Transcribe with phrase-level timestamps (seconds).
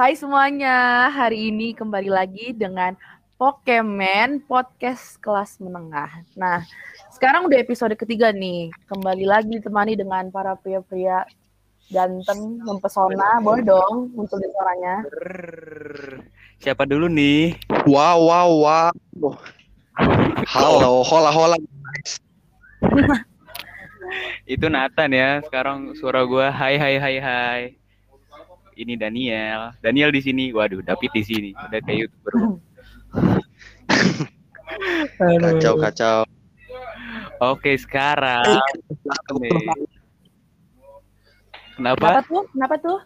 [0.00, 2.96] Hai semuanya, hari ini kembali lagi dengan
[3.36, 6.24] Pokemon Podcast kelas menengah.
[6.40, 6.64] Nah,
[7.12, 8.72] sekarang udah episode ketiga nih.
[8.88, 11.28] Kembali lagi ditemani dengan para pria-pria
[11.92, 13.44] ganteng, mempesona.
[13.44, 15.04] Boleh dong untuk suaranya.
[15.04, 16.24] Brrr.
[16.64, 17.60] Siapa dulu nih?
[17.84, 19.36] Wow, wow, wow.
[20.48, 21.60] Halo, hola, hola.
[24.48, 25.44] Itu Nathan ya.
[25.44, 27.79] Sekarang suara gua hai hai hai hai.
[28.76, 29.74] Ini Daniel.
[29.80, 30.44] Daniel di sini.
[30.50, 31.50] Waduh, David di sini.
[31.54, 32.32] Udah kayak YouTuber.
[35.18, 36.18] Kacau, kacau.
[37.40, 38.44] Oke, sekarang
[39.40, 39.50] nih.
[41.74, 42.28] Kenapa Kenapa?
[42.28, 42.42] tuh?
[42.52, 42.98] Kenapa tuh?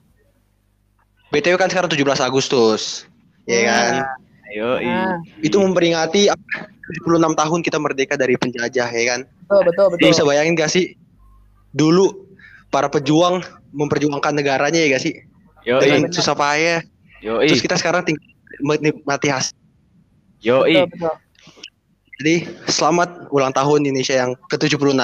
[1.31, 3.07] BTW kan sekarang 17 Agustus.
[3.47, 3.93] Ya kan?
[4.51, 6.69] Ayo, Nah, Itu memperingati apa,
[7.07, 9.21] 76 tahun kita merdeka dari penjajah, ya kan?
[9.49, 10.07] betul, betul, betul.
[10.11, 10.95] bisa bayangin gak sih?
[11.75, 12.11] Dulu
[12.69, 13.43] para pejuang
[13.75, 15.15] memperjuangkan negaranya ya gak sih?
[15.65, 16.15] Yo, Dengan benar.
[16.15, 16.81] susah payah.
[17.19, 18.25] yo, Terus kita sekarang tinggal
[18.61, 19.57] menikmati hasil.
[20.39, 21.15] yo, Betul, betul.
[22.15, 22.34] Jadi
[22.71, 24.95] selamat ulang tahun Indonesia yang ke-76.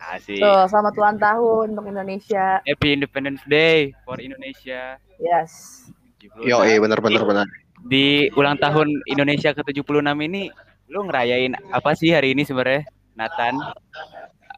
[0.00, 0.40] Asik.
[0.40, 2.64] Tuh, selamat ulang tahun untuk Indonesia.
[2.64, 4.96] Happy Independence Day for Indonesia.
[5.20, 5.84] Yes.
[6.18, 6.48] 76.
[6.48, 7.46] Yo, eh bener-bener bener.
[7.84, 9.84] Di ulang tahun Indonesia ke-76
[10.24, 10.48] ini
[10.88, 13.60] lu ngerayain apa sih hari ini sebenarnya, Nathan?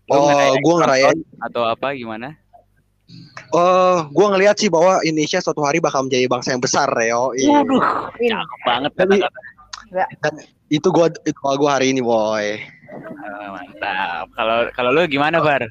[0.06, 2.38] Lu Oh, ngerayain gua ngerayain atau apa gimana?
[3.50, 7.34] Oh, gua ngelihat sih bahwa Indonesia suatu hari bakal menjadi bangsa yang besar, Reo.
[7.34, 7.66] Iya.
[8.22, 8.30] In.
[8.30, 9.22] Cakep banget Tapi-
[9.90, 10.42] kata-kata.
[10.70, 12.62] Itu gua itu gua hari ini, boy.
[12.94, 14.26] Ah, mantap.
[14.38, 15.66] Kalau kalau lu gimana, Bar?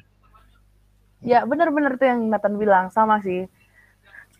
[1.24, 3.48] Ya benar-benar tuh yang Nathan bilang sama sih.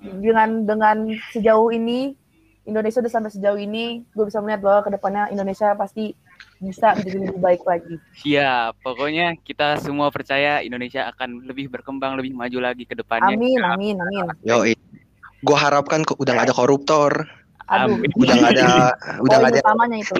[0.00, 2.16] Dengan dengan sejauh ini
[2.64, 6.12] Indonesia udah sampai sejauh ini, gue bisa melihat bahwa ke depannya Indonesia pasti
[6.60, 7.94] bisa menjadi lebih baik lagi.
[8.20, 8.84] Siap.
[8.84, 13.32] Pokoknya kita semua percaya Indonesia akan lebih berkembang, lebih maju lagi ke depannya.
[13.32, 14.28] Amin, amin, amin.
[14.44, 14.60] Yo,
[15.40, 17.12] gua harapkan kok udah gak ada koruptor,
[17.70, 18.10] Aduh, Amin.
[18.18, 18.68] udah gak ada,
[19.22, 20.14] udah gak ada, utamanya itu.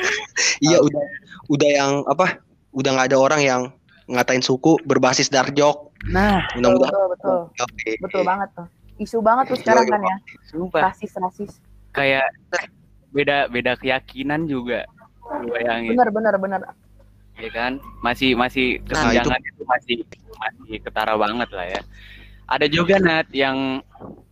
[0.70, 1.02] iya udah,
[1.50, 2.38] udah yang apa,
[2.70, 3.62] udah gak ada orang yang
[4.06, 5.90] ngatain suku berbasis dark joke.
[6.06, 6.92] Nah, Betul, Mudah-mudahan.
[6.94, 7.90] betul, betul, Oke.
[7.98, 8.66] betul banget tuh.
[8.96, 10.16] Isu banget tuh sekarang kan ya,
[10.48, 11.52] sumpah rasis, rasis.
[11.92, 12.24] kayak
[13.12, 14.88] beda beda keyakinan juga.
[15.26, 16.60] Bayangin, Bener, bener, bener.
[17.36, 17.72] ya kan?
[18.00, 19.96] Masih masih Nah, itu- kesenjangan itu masih
[20.32, 21.80] masih ketara banget lah ya.
[22.46, 23.82] Ada juga Nat yang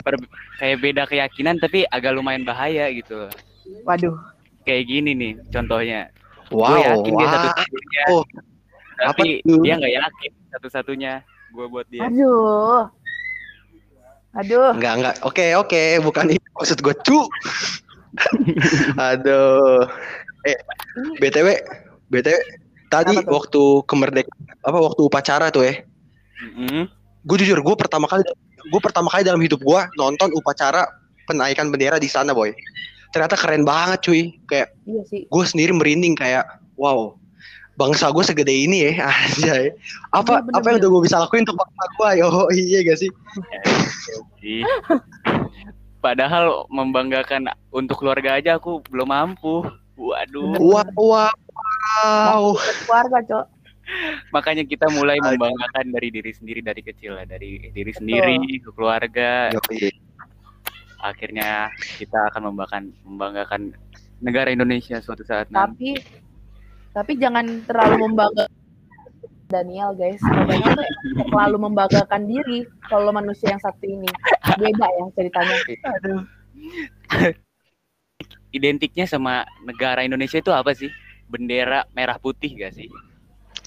[0.00, 0.22] per-
[0.56, 3.26] kayak beda keyakinan tapi agak lumayan bahaya gitu.
[3.82, 4.14] Waduh,
[4.62, 6.08] Kayak gini nih contohnya.
[6.48, 7.32] Wow, gue yakin dia wow.
[7.34, 8.02] satu-satunya.
[8.08, 8.22] Oh,
[8.94, 11.12] Tapi dia nggak yakin satu-satunya.
[11.50, 12.06] Gue buat dia.
[12.06, 12.86] aduh,
[14.32, 14.70] aduh.
[14.78, 15.14] Enggak, enggak.
[15.22, 17.20] Oke, oke, bukan itu maksud gue, cu.
[19.10, 19.82] Aduh.
[20.44, 20.58] Eh,
[21.20, 21.48] BTW,
[22.12, 22.36] BTW
[22.92, 25.74] tadi waktu kemerdekaan apa waktu upacara tuh ya.
[26.44, 26.86] Mm-mm.
[27.24, 28.22] Gue jujur, gue pertama kali
[28.64, 30.88] gue pertama kali dalam hidup gue nonton upacara
[31.24, 32.52] penaikan bendera di sana, boy.
[33.12, 34.22] Ternyata keren banget, cuy.
[34.48, 35.22] Kayak iya sih.
[35.28, 36.44] gue sendiri merinding kayak,
[36.76, 37.16] wow,
[37.80, 39.72] bangsa gue segede ini ya, aja.
[40.12, 42.28] Apa Iya, bener, apa yang udah gue bisa lakuin untuk bangsa gue, yo,
[42.68, 43.10] iya gak sih?
[44.44, 44.64] Ih.
[46.04, 49.64] Padahal membanggakan untuk keluarga aja aku belum mampu.
[49.94, 50.58] Waduh.
[50.58, 51.30] Wow, wow,
[52.02, 52.42] wow.
[52.86, 53.46] Keluarga, Cok.
[54.32, 59.52] Makanya kita mulai membanggakan dari diri sendiri dari kecil ya, dari diri sendiri ke keluarga.
[59.52, 59.92] Yoi.
[61.04, 61.68] Akhirnya
[62.00, 63.60] kita akan membanggakan membanggakan
[64.24, 66.00] negara Indonesia suatu saat nanti.
[66.00, 66.00] Tapi
[66.96, 68.48] tapi jangan terlalu membanggakan
[69.52, 70.22] Daniel guys.
[70.24, 74.08] Tuh terlalu membanggakan diri kalau manusia yang satu ini.
[74.56, 75.54] Beda ya ceritanya.
[76.00, 76.22] Aduh.
[78.54, 80.86] Identiknya sama negara Indonesia itu apa sih?
[81.26, 82.86] Bendera merah putih gak sih?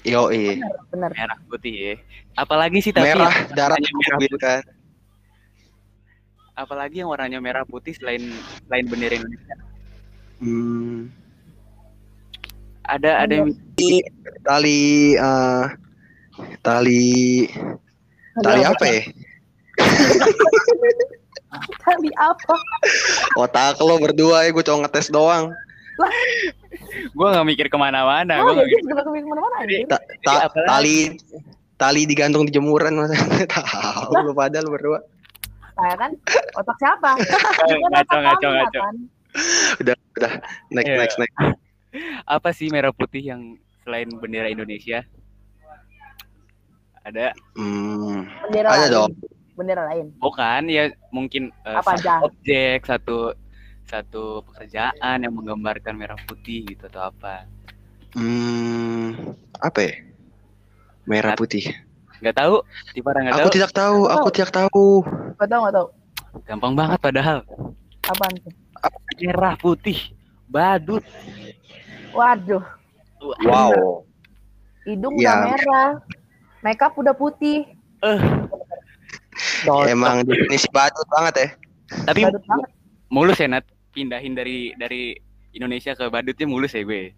[0.08, 0.56] Yoi.
[0.88, 1.12] Bener.
[1.12, 1.94] Merah putih ya.
[2.34, 4.62] Apalagi sih tapi Merah, yang darah, merah gitu kan.
[6.58, 8.34] apalagi yang warnanya merah putih selain
[8.66, 9.54] selain bendera Indonesia
[10.42, 11.10] Hmm.
[12.82, 13.50] ada ada yang
[14.42, 15.64] tali eh,
[16.62, 17.46] tali
[18.38, 19.02] tali apa ya?
[21.82, 22.54] Tali apa?
[23.34, 25.52] Otak lo berdua ya, gue cuma ngetes doang.
[27.10, 29.56] gue nggak mikir ke mana-mana Oh, gue ya, juga ke mana ke mana-mana.
[29.88, 31.18] Ta- ta- tali
[31.74, 33.18] tali digantung di jemuran masa
[33.50, 35.02] tahu lo pada lo berdua.
[35.74, 36.10] Saya kan
[36.54, 37.10] otak siapa?
[37.66, 38.48] Ngaco otak ngaco ngaco
[38.78, 38.94] Nathan.
[39.78, 40.32] Udah udah
[40.70, 40.98] next Iya.
[40.98, 41.36] next next.
[42.24, 43.42] apa sih merah putih yang
[43.80, 45.02] selain bendera Indonesia
[47.00, 48.28] ada Hmm.
[48.44, 48.92] Bendera Ada lain.
[48.92, 49.12] dong.
[49.58, 50.14] Bendera lain.
[50.16, 52.14] bukan ya mungkin eh, Apa satu aja?
[52.22, 53.34] objek satu
[53.82, 57.44] satu pekerjaan yang menggambarkan merah putih gitu atau apa
[58.10, 59.36] Hmm.
[59.54, 59.94] Apa ya?
[61.04, 61.68] Merah putih.
[62.18, 64.32] nggak tahu Tipara nggak Aku tahu tidak tahu, Nggak aku tahu.
[64.32, 64.86] tidak tahu.
[65.34, 65.86] Gak tau gak tau.
[66.40, 67.38] gampang banget padahal
[68.04, 68.54] Apaan tuh?
[69.18, 69.98] Merah putih.
[70.46, 71.02] Badut.
[72.10, 72.64] Waduh,
[73.42, 74.06] Wow.
[74.82, 75.90] hidung udah merah.
[76.60, 77.68] Makeup udah putih.
[78.00, 78.20] Eh.
[79.84, 81.48] Emang definisi badut banget ya.
[82.04, 82.68] Tapi Badut banget.
[83.08, 83.64] mulus ya Nat.
[83.88, 85.16] Pindahin dari dari
[85.50, 87.10] Indonesia ke badutnya mulus ya gue.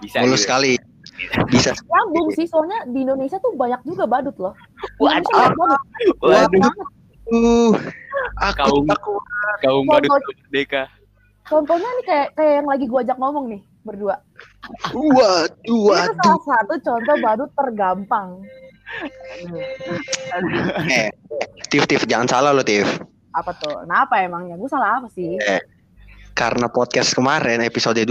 [0.00, 0.46] Bisa Mulus gitu.
[0.48, 0.72] sekali.
[1.52, 1.72] Bisa.
[1.86, 4.52] Nyambung sih, soalnya di Indonesia tuh banyak juga badut loh.
[4.96, 5.16] Waduh.
[5.16, 6.16] Indonesia banyak badut.
[6.20, 6.60] Waduh.
[6.60, 6.88] Banget.
[7.30, 7.72] Uh,
[8.42, 9.12] aku Kaum- aku
[9.62, 10.10] Kaum badut
[10.42, 10.90] merdeka.
[11.46, 14.16] Contohnya nih kayak kayak yang lagi gua ajak ngomong nih berdua.
[14.92, 16.14] waduh Itu waduh.
[16.20, 18.28] salah satu contoh badut tergampang.
[20.90, 21.08] Eh,
[21.68, 22.86] Tif Tif jangan salah lo Tif.
[23.30, 23.86] Apa tuh?
[23.86, 24.58] Kenapa emangnya?
[24.58, 25.38] Gue salah apa sih?
[26.32, 28.06] Karena podcast kemarin episode 2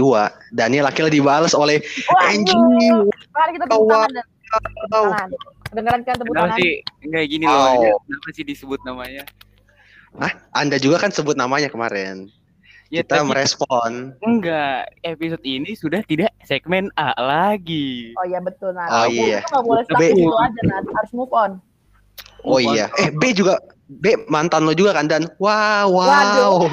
[0.50, 1.82] Daniel akhirnya dibalas oleh
[2.22, 2.54] Angie.
[2.54, 3.08] Waduh.
[3.30, 3.90] Mari kita tepuk Wow.
[3.90, 4.10] tangan.
[4.14, 5.28] dan- Tepuk tangan.
[5.70, 6.56] Kedengeran kan tepuk tangan?
[6.58, 6.72] sih
[7.02, 7.54] enggak gini Wow.
[7.78, 7.98] loh?
[8.02, 9.22] Kenapa sih disebut namanya?
[10.50, 12.26] Anda juga kan sebut namanya kemarin.
[12.90, 14.18] Ya, Kita tapi merespon.
[14.18, 14.90] enggak.
[15.06, 18.10] Episode ini sudah tidak segmen A lagi.
[18.18, 18.90] Oh iya betul Nat.
[18.90, 19.46] Oh, iya.
[19.46, 20.84] nggak boleh stuck situ aja Nat.
[20.90, 21.62] Harus move on.
[22.42, 22.90] Oh iya.
[22.98, 25.30] Eh B juga B mantan lo juga kan Dan.
[25.38, 26.10] Wow wow.
[26.10, 26.66] Waduh.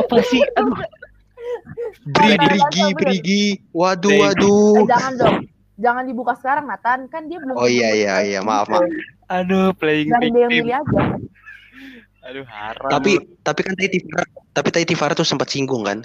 [0.00, 0.40] Apa sih?
[0.56, 0.80] Aduh.
[2.08, 3.44] Bri brigi brigi.
[3.76, 4.80] Waduh waduh.
[4.80, 5.36] Eh, jangan dong.
[5.76, 7.04] Jangan dibuka sekarang Nathan.
[7.12, 7.52] Kan dia belum.
[7.60, 8.88] Oh iya iya iya maaf maaf.
[9.28, 11.02] Aduh, playing Biar dia yang milih aja.
[12.20, 12.90] Aduh, haram.
[12.90, 16.04] Tapi tapi kan tadi Tifara, tapi tadi Tifara tuh sempat singgung kan.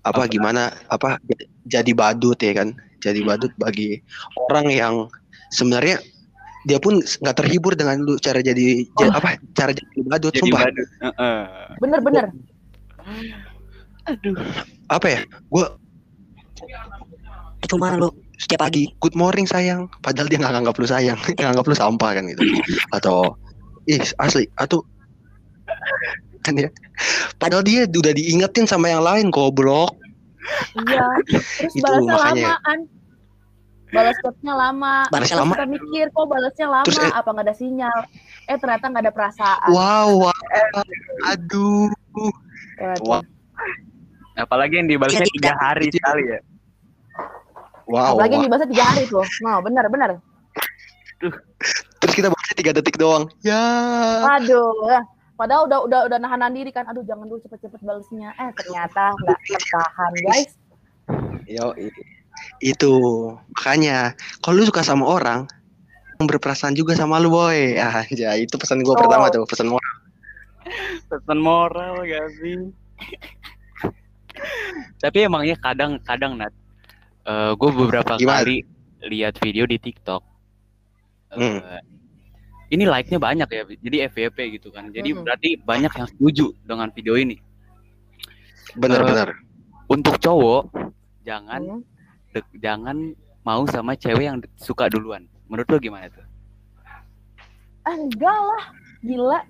[0.00, 0.30] Apa, Apa?
[0.30, 1.20] gimana apa
[1.66, 2.72] jadi badut ya kan.
[3.00, 4.00] Jadi badut bagi
[4.48, 4.94] orang yang
[5.50, 5.98] sebenarnya
[6.62, 9.16] dia pun nggak terhibur dengan lu cara jadi ja- Oh.
[9.16, 10.88] apa cara jadi badut jadi sumpah badut.
[11.00, 11.40] Heeh.
[11.78, 12.24] Bener-bener.
[14.06, 14.34] Aduh.
[14.88, 15.66] apa ya gue
[17.66, 21.76] cuma lu setiap pagi good morning sayang padahal dia nggak nganggap lu sayang nganggap lu
[21.76, 22.42] sampah kan gitu
[22.90, 23.36] atau
[23.86, 24.82] ih asli atau
[26.40, 26.68] kan ya
[27.36, 29.96] padahal dia udah diingetin sama yang lain goblok
[30.74, 31.04] Iya.
[31.28, 32.48] Terus Itu balasnya makanya.
[32.48, 32.78] lama kan.
[33.90, 34.94] Balas chatnya lama.
[35.06, 35.54] Balasnya Terus lama.
[35.54, 36.86] kita mikir kok balasnya lama.
[36.88, 37.98] Terus, eh- apa nggak ada sinyal?
[38.46, 39.68] Eh ternyata nggak ada perasaan.
[39.68, 40.34] wow, wow.
[41.28, 41.92] aduh
[42.74, 43.04] Ternyata.
[43.04, 43.22] Wah.
[44.34, 46.40] Apalagi yang dibalasnya tiga hari sekali ya.
[47.84, 48.36] wow, Apalagi wow.
[48.40, 49.26] yang dibalasnya tiga hari tuh.
[49.44, 50.10] No, bener bener.
[52.00, 53.60] terus kita balasnya tiga detik doang ya
[54.40, 54.72] Aduh.
[55.40, 56.84] Padahal udah udah udah nahan diri kan.
[56.84, 58.36] Aduh jangan dulu cepet-cepet balasnya.
[58.36, 60.52] Eh ternyata nggak tertahan guys.
[61.48, 61.72] yo
[62.62, 62.92] itu
[63.50, 65.48] makanya kalau lu suka sama orang
[66.20, 69.00] yang berperasaan juga sama lu boy ah ya itu pesan gua Oh.
[69.00, 69.96] pertama tuh pesan moral
[71.10, 72.70] Pesan moral gak sih?
[74.96, 76.54] Tapi emangnya kadang-kadang Nat,
[77.56, 78.44] gue beberapa Gimana?
[78.44, 78.62] kali
[79.02, 80.22] lihat video di TikTok.
[81.30, 81.58] eh, Hmm.
[82.70, 84.88] Ini like-nya banyak ya, jadi FYP gitu kan.
[84.88, 85.22] Jadi Hmm.
[85.22, 87.36] berarti banyak yang setuju dengan video ini.
[88.72, 89.34] bener-bener
[89.84, 90.70] Untuk cowok,
[91.20, 91.82] jangan Hmm.
[92.30, 93.10] dek- jangan
[93.42, 95.26] mau sama cewek yang de- suka duluan.
[95.44, 96.22] Menurut lo gimana tuh?
[97.82, 98.64] Ah, enggak lah.
[99.02, 99.40] Gila.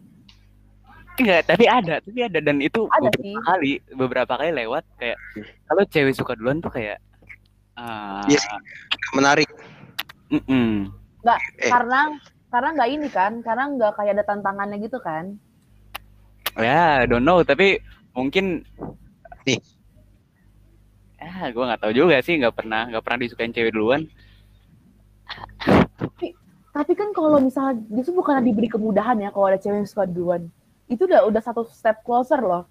[1.15, 3.37] Enggak, tapi ada, tapi ada dan itu Ada beberapa sih.
[3.45, 5.19] kali, beberapa kali lewat kayak
[5.69, 6.97] kalau cewek suka duluan tuh kayak
[7.77, 8.49] ah, Iya sih.
[9.13, 9.49] menarik
[10.31, 10.89] mm-mm.
[11.59, 11.69] Eh.
[11.69, 12.17] Karena
[12.53, 13.33] karena nggak ini kan.
[13.47, 15.39] Karena nggak kayak ada tantangannya gitu kan.
[16.59, 17.79] ya don't know tapi
[18.13, 18.67] mungkin
[19.47, 19.61] Nih.
[21.21, 24.03] ah gue nggak tahu juga sih nggak pernah nggak pernah disukain cewek duluan
[26.71, 30.47] Tapi kan kalau misalnya itu bukan diberi kemudahan ya kalau ada cewek yang suka duluan.
[30.87, 32.65] Itu udah udah satu step closer loh.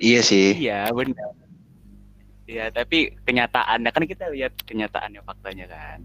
[0.00, 1.32] iya sih iya benar
[2.42, 5.98] Iya, tapi kenyataannya kan kita lihat kenyataannya faktanya kan.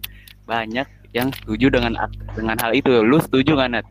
[0.45, 1.93] Banyak yang setuju dengan
[2.33, 2.89] dengan hal itu.
[3.01, 3.85] Lu setuju nggak, Nat?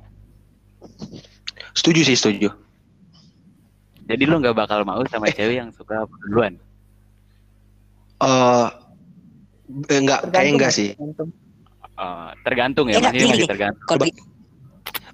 [1.76, 2.49] setuju sih setuju
[4.06, 6.56] Jadi lu nggak bakal mau sama cewek yang suka duluan.
[8.16, 8.66] eh
[9.90, 11.28] enggak kayak enggak ya, sih tergantung.
[11.96, 13.50] Eh, tergantung ya, Ya, maksudnya gini, masih gini.
[13.50, 13.85] tergantung.
[13.85, 14.04] Kalau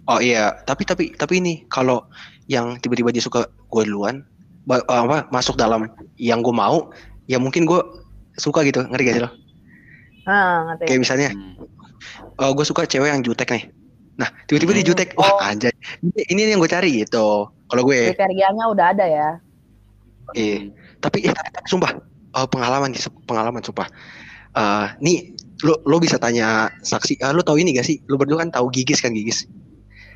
[0.07, 2.05] oh iya tapi tapi tapi ini kalau
[2.47, 4.23] yang tiba-tiba dia suka gue duluan
[4.69, 6.93] eh, apa masuk dalam yang gue mau
[7.27, 7.81] ya mungkin gue
[8.37, 9.31] suka gitu ngerti gak sih lo
[10.23, 10.85] ngerti.
[10.87, 11.55] kayak misalnya Hmm.
[12.39, 13.65] Gue suka cewek yang jutek nih
[14.13, 15.41] nah tiba-tiba dia jutek wah Oh.
[15.41, 15.73] anjay
[16.05, 19.29] ini, ini yang gue cari gitu kalau gue Kriterianya udah ada ya.
[20.33, 20.69] Iya.
[21.01, 21.91] tapi eh, tapi, tapi sumpah
[22.37, 22.93] eh, pengalaman
[23.27, 23.89] pengalaman sumpah
[24.53, 25.33] Eh nih
[25.65, 28.69] lo lo bisa tanya saksi ah, lo tahu ini gak sih lo berdua kan tahu
[28.69, 29.49] gigis kan gigis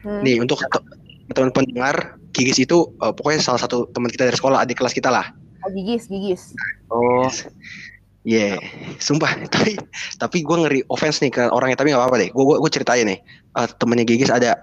[0.04, 0.22] Hmm.
[0.22, 0.86] nih untuk te-
[1.34, 5.08] teman pendengar gigis itu eh, pokoknya salah satu teman kita dari sekolah adik kelas kita
[5.10, 5.26] lah
[5.66, 6.54] Oh, gigis, gigis.
[6.86, 7.26] Oh,
[8.26, 8.58] Iya,
[8.98, 9.30] sumpah.
[9.54, 9.78] Tapi
[10.18, 11.78] tapi gue ngeri offense nih ke orangnya.
[11.78, 12.30] Tapi nggak apa-apa deh.
[12.34, 13.22] Gue gue ceritain nih.
[13.54, 14.58] Eh, temennya Gigis ada.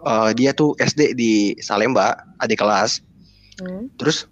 [0.00, 3.02] eh, dia tuh SD di Salemba, adik kelas.
[3.60, 3.90] Hmm.
[4.00, 4.24] Terus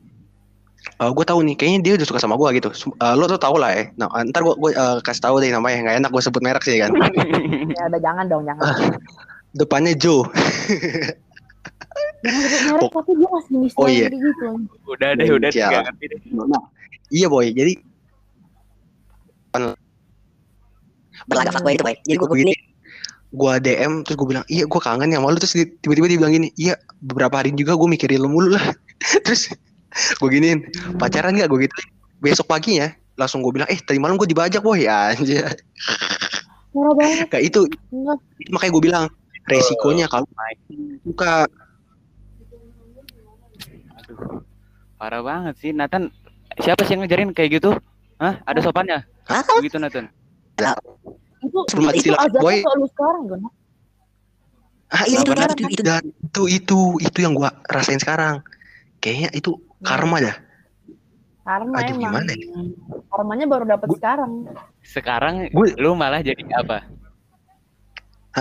[0.99, 3.71] gue tahu nih kayaknya dia udah suka sama gue gitu eh, lo tuh tau lah
[3.71, 6.65] ya nah, ntar gue gue eh, kasih tahu deh namanya nggak enak gue sebut merek
[6.67, 6.91] sih kan
[7.79, 8.65] Ya udah jangan dong, jangan.
[9.61, 10.27] depannya Joe
[12.25, 14.09] merek tapi dia masih Oh, iya.
[14.11, 14.47] udah gitu.
[15.23, 15.51] deh, udah
[15.87, 16.19] ngerti deh.
[16.35, 16.63] Nah,
[17.15, 17.79] iya boy jadi
[21.27, 22.55] berlagak fuckboy gitu boy jadi gue begini
[23.29, 26.33] gue DM terus gue bilang iya gue kangen ya sama lu terus tiba-tiba dia bilang
[26.33, 28.65] gini iya beberapa hari juga gue mikirin lu mulu lah
[29.27, 29.53] terus
[29.93, 30.65] gue giniin
[30.97, 31.75] pacaran gak gue gitu
[32.25, 35.45] besok paginya langsung gue bilang eh tadi malam gue dibajak boy ya anjir
[36.69, 37.27] Parah banget.
[37.33, 37.61] kayak itu
[37.91, 38.19] Enggak.
[38.39, 39.05] itu makanya gue bilang
[39.49, 40.29] resikonya kalau
[41.05, 41.49] suka
[44.09, 44.41] Aduh,
[44.97, 46.09] parah banget sih Nathan.
[46.59, 47.77] Siapa sih yang ngajarin kayak gitu?
[48.17, 48.41] Hah?
[48.49, 49.05] Ada sopannya?
[49.29, 49.45] Hah?
[49.61, 50.09] Begitu Nathan.
[51.39, 52.57] Itu Sebelum itu azabnya boy.
[52.75, 53.41] lu sekarang, Gon.
[54.89, 55.83] ah Itu itu itu- itu.
[56.25, 58.43] itu itu itu yang gue rasain sekarang
[58.99, 60.37] kayaknya itu karma dah
[61.45, 62.13] Karma Aduh, emang.
[62.13, 62.37] gimana ya?
[63.09, 64.33] Karmanya baru dapat Gua- sekarang.
[64.83, 66.85] Sekarang Gue- lu malah jadi apa?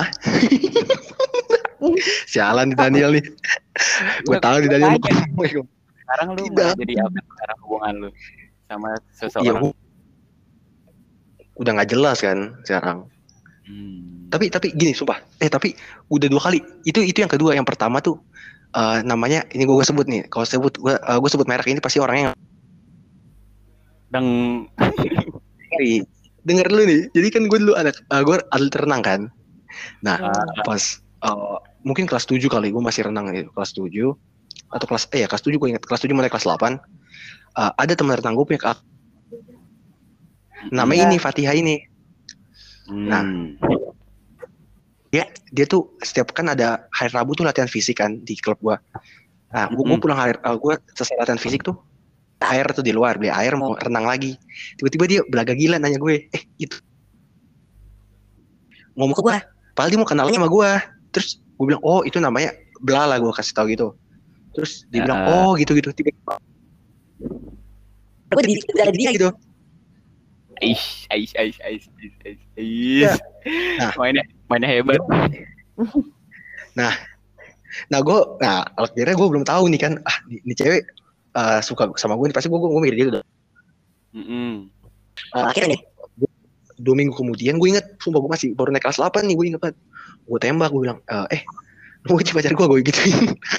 [2.28, 3.24] sialan di Daniel nih
[4.24, 6.54] gue tahu di Daniel Sekarang lu Tidak.
[6.54, 8.10] malah jadi apa sekarang hubungan lu
[8.68, 9.62] sama Iya, seseorang?
[9.64, 9.76] gua-
[11.58, 13.10] udah nggak jelas kan sekarang.
[13.68, 14.32] Hmm.
[14.32, 15.20] Tapi tapi gini, sumpah.
[15.44, 15.76] Eh tapi
[16.08, 16.64] udah dua kali.
[16.88, 17.58] Itu itu yang kedua.
[17.58, 18.22] Yang pertama tuh
[18.76, 20.30] eh, namanya ini gue sebut nih.
[20.32, 22.32] Kalau sebut gue gue sebut merek ini pasti orangnya
[24.08, 24.24] Dan
[25.74, 26.06] ngeri.
[26.48, 27.02] Denger dulu nih.
[27.12, 29.22] Jadi kan gue dulu anak eh, gue atlet renang kan.
[30.06, 30.64] Nah Hmm.
[30.64, 30.84] pas
[31.28, 33.52] eh, mungkin kelas 7 kali gue masih renang gitu.
[33.52, 33.92] Kelas 7
[34.68, 36.76] atau kelas eh ya kelas 7 gue ingat kelas 7 mulai kelas 8 eh,
[37.56, 38.87] ada teman renang gue punya kakak
[40.70, 41.10] namanya Iya.
[41.14, 41.76] ini Fatihah ini
[42.88, 43.20] Nah.
[43.20, 43.60] Hmm.
[45.08, 48.76] dia dia tuh setiap kan ada hari Rabu tuh latihan fisik kan di klub gua.
[49.56, 50.04] Nah, gua, gua Mm.
[50.04, 51.80] pulang hari uh, gua selesai latihan fisik tuh
[52.44, 54.36] air tuh di luar beli air mau renang lagi.
[54.76, 56.78] Tiba-tiba dia belaga gila nanya gue, "Eh, itu
[58.94, 59.40] ngomong ke gua,
[59.74, 60.84] padahal dia mau kenalnya sama gua."
[61.16, 62.52] Terus gua bilang, "Oh, itu namanya
[62.84, 63.88] Blala gua kasih tahu gitu."
[64.54, 65.32] Terus dia bilang, Ya.
[65.34, 66.36] "Oh, gitu-gitu." Tiba-tiba
[68.28, 69.30] gue di dia gitu gitu.
[70.62, 73.16] Aish, aish, aish, aish, aish, aish, aish.
[73.78, 73.92] Nah.
[74.00, 75.02] mainnya, mainnya hebat.
[77.94, 80.88] Nah, gua nah, akhirnya gua belum tahu nih kan, ah, nih cewek
[81.38, 83.22] uh, suka sama gue nih pasti gua gua, gua mikir gitu.
[84.18, 84.70] Mm-mm.
[85.36, 85.82] Eh, akhirnya nih
[86.78, 89.62] dua minggu kemudian gue inget sumpah gue masih baru naik kelas 8 nih gue inget
[89.62, 89.78] banget
[90.30, 91.42] gue tembak gue bilang "Eh, eh
[92.06, 93.00] mau jadi pacar gue gue gitu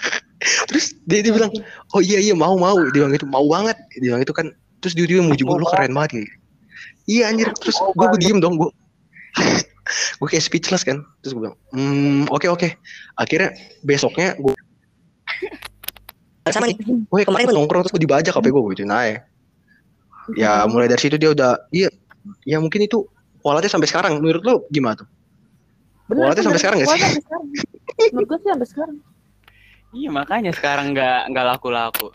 [0.71, 1.51] terus dia dia bilang
[1.93, 4.95] oh iya iya mau mau dia bilang gitu mau banget dia bilang itu kan terus
[4.95, 6.31] dia dia muji gue lu keren banget gitu
[7.09, 7.49] iya anjir.
[7.57, 8.71] Terus gue gue diem dong gue
[10.21, 11.03] gue kayak speechless kan.
[11.25, 12.69] Terus gue bilang hmm oke oke.
[13.17, 14.55] Akhirnya besoknya gue
[16.49, 16.77] sama nih.
[16.81, 19.21] gue kemarin nongkrong terus gue dibajak HP gue gitu nah ya
[20.33, 21.89] ya mulai dari situ dia udah iya.
[22.45, 23.09] Ya mungkin itu
[23.41, 24.13] kualitasnya sampai sekarang.
[24.21, 25.09] Menurut lu gimana tuh?
[26.13, 27.01] Bener, Kuatnya sampai sekarang nggak sih?
[28.13, 28.97] Menurut gue sih sampai sekarang.
[29.97, 32.09] Iya makanya sekarang nggak nggak laku-laku.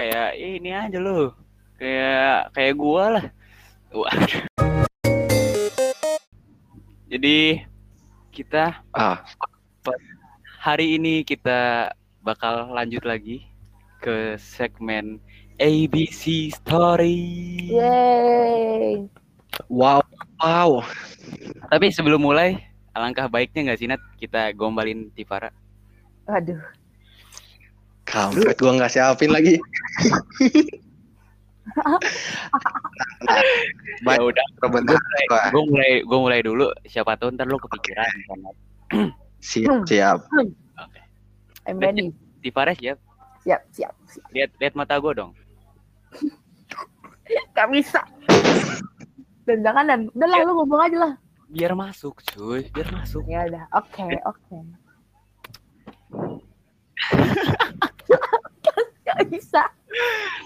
[0.00, 1.36] Kayak "Eh, ini aja loh.
[1.82, 3.24] Kayak kayak gua lah.
[3.90, 4.14] Wah.
[7.10, 7.58] Jadi
[8.30, 9.18] kita ah
[10.62, 11.90] hari ini kita
[12.22, 13.42] bakal lanjut lagi
[13.98, 15.18] ke segmen
[15.58, 17.18] ABC Story.
[17.74, 19.10] Yeay.
[19.66, 19.98] wow
[20.38, 20.86] wow
[21.66, 22.62] Tapi sebelum mulai,
[22.94, 25.50] alangkah baiknya nggak sih Nat kita gombalin Tivara?
[26.30, 26.62] Waduh.
[28.06, 29.58] kampret gua nggak siapin lagi
[34.02, 34.98] Ya udah, bentar
[35.30, 36.68] Wah, gue mulai gue mulai dulu.
[36.84, 38.38] Siapa tahu ntar lo kepikiran kan.
[38.44, 38.56] Nat.
[39.42, 40.18] siap siap
[41.66, 42.10] I'm ready.
[42.42, 42.98] Tivara siap.
[43.42, 44.26] Siap, siap, siap.
[44.34, 45.32] Lihat lihat mata gue dong.
[47.56, 48.02] Gak bisa.
[49.46, 51.12] Dan jangan dan udah lah lu ngomong aja lah.
[51.52, 52.70] Biar masuk, cuy.
[52.72, 53.22] Biar masuk.
[53.28, 53.66] Ya udah.
[53.76, 54.58] Oke, oke.
[59.12, 59.62] Gak bisa.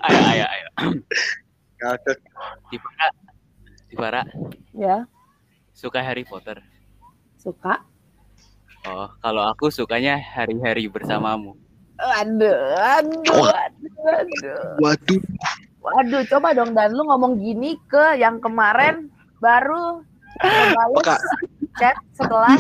[0.07, 0.67] Ayo, ayo, ayo.
[2.67, 3.07] Tivara,
[3.87, 4.23] Tivara
[4.73, 5.07] Ya,
[5.71, 6.59] suka Harry Potter.
[7.37, 7.79] suka.
[8.87, 11.55] Oh, kalau aku sukanya hari-hari bersamamu.
[11.97, 12.59] Waduh,
[12.99, 14.63] aduh, aduh, aduh.
[14.83, 15.23] waduh
[15.81, 19.07] Waduh, coba dong dan lu ngomong gini ke yang kemarin
[19.39, 20.03] baru
[21.07, 21.23] Kak.
[21.79, 22.59] chat setelah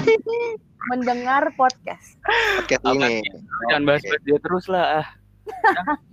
[0.86, 2.14] mendengar podcast.
[2.62, 3.26] podcast ini
[3.66, 5.02] Jangan bahas-bahas dia terus lah.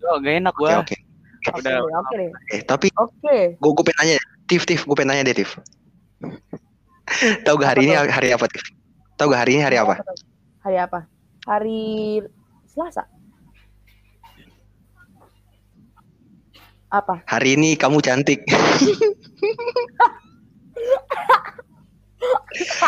[0.03, 0.81] Oh, gak enak oke gua.
[0.81, 0.95] oke
[1.43, 1.83] Oke, Udah.
[1.83, 2.29] oke deh.
[2.55, 3.59] Eh, tapi Oke.
[3.59, 4.17] gue gue pengen nanya
[4.47, 5.59] Tif Tif gue pengen nanya deh Tif
[7.43, 8.63] tahu gak hari ini hari apa Tif
[9.19, 9.99] tahu gak hari ini hari apa
[10.63, 11.03] Hari apa?
[11.43, 12.23] Hari
[12.63, 13.03] Selasa.
[16.87, 17.19] Apa?
[17.27, 18.47] Hari ini kamu cantik.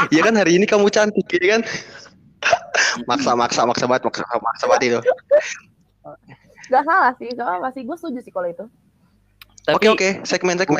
[0.07, 1.62] Iya kan hari ini kamu cantik, ya kan?
[3.03, 5.00] maksa, maksa, maksa banget, maksa, maksa banget itu.
[6.67, 7.81] Gak salah sih, gak apa sih.
[7.81, 8.67] Gue setuju sih kalau itu.
[9.67, 10.79] Oke oke, segmen segmen.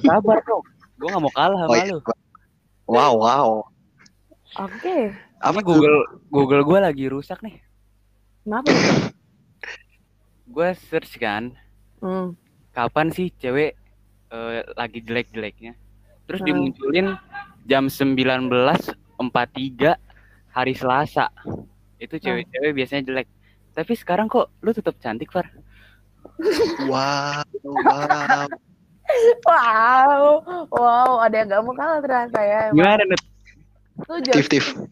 [0.00, 0.62] Sabar dong.
[0.94, 1.90] Gue gak mau kalah sama Oh, iya.
[1.90, 1.98] lu.
[2.84, 3.64] Wow wow.
[4.60, 5.08] Oke.
[5.38, 5.96] Apa Ini Google
[6.28, 7.58] Google gue lagi rusak nih.
[8.42, 8.68] Kenapa?
[10.46, 11.56] Gue search kan,
[11.98, 12.36] Hmm.
[12.70, 13.72] kapan sih cewek
[14.28, 15.72] eh, lagi jelek-jeleknya.
[16.24, 16.46] Terus Hmm.
[16.46, 17.06] dimunculin
[17.64, 19.94] jam 19.43
[20.50, 21.28] hari Selasa.
[21.96, 23.26] Itu cewek-cewek biasanya jelek.
[23.74, 25.50] Tapi sekarang kok lu tetap cantik, Far?
[26.86, 28.46] Wow wow.
[29.44, 30.40] Wow,
[30.72, 32.72] wow, ada yang gak mau kalah ternyata ya.
[32.72, 32.76] Emang.
[32.80, 33.20] Gimana, Nut?
[34.32, 34.64] Tif tif.
[34.72, 34.88] Tuh?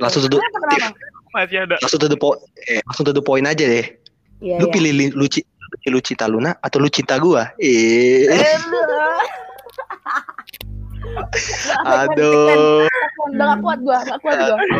[0.00, 0.24] Langsung.
[0.24, 0.88] Kenapa, kenapa?
[1.36, 1.76] Masih ada.
[1.78, 2.40] Langsung point.
[2.66, 3.86] Eh, langsung to the point aja deh.
[4.40, 4.72] Iya, Lu iya.
[4.72, 5.44] pilih li- lu, ci-
[5.86, 7.52] lu cinta Luna atau lu cinta gua?
[7.60, 8.24] Eh.
[11.84, 12.88] Aduh.
[13.30, 14.38] Udah gak kuat gua, gak kuat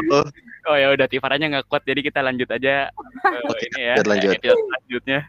[0.08, 0.22] gua.
[0.68, 3.94] Oh ya udah Tifaranya nggak kuat jadi kita lanjut aja eh, ini ya.
[4.04, 5.20] Lanjut, episode selanjutnya.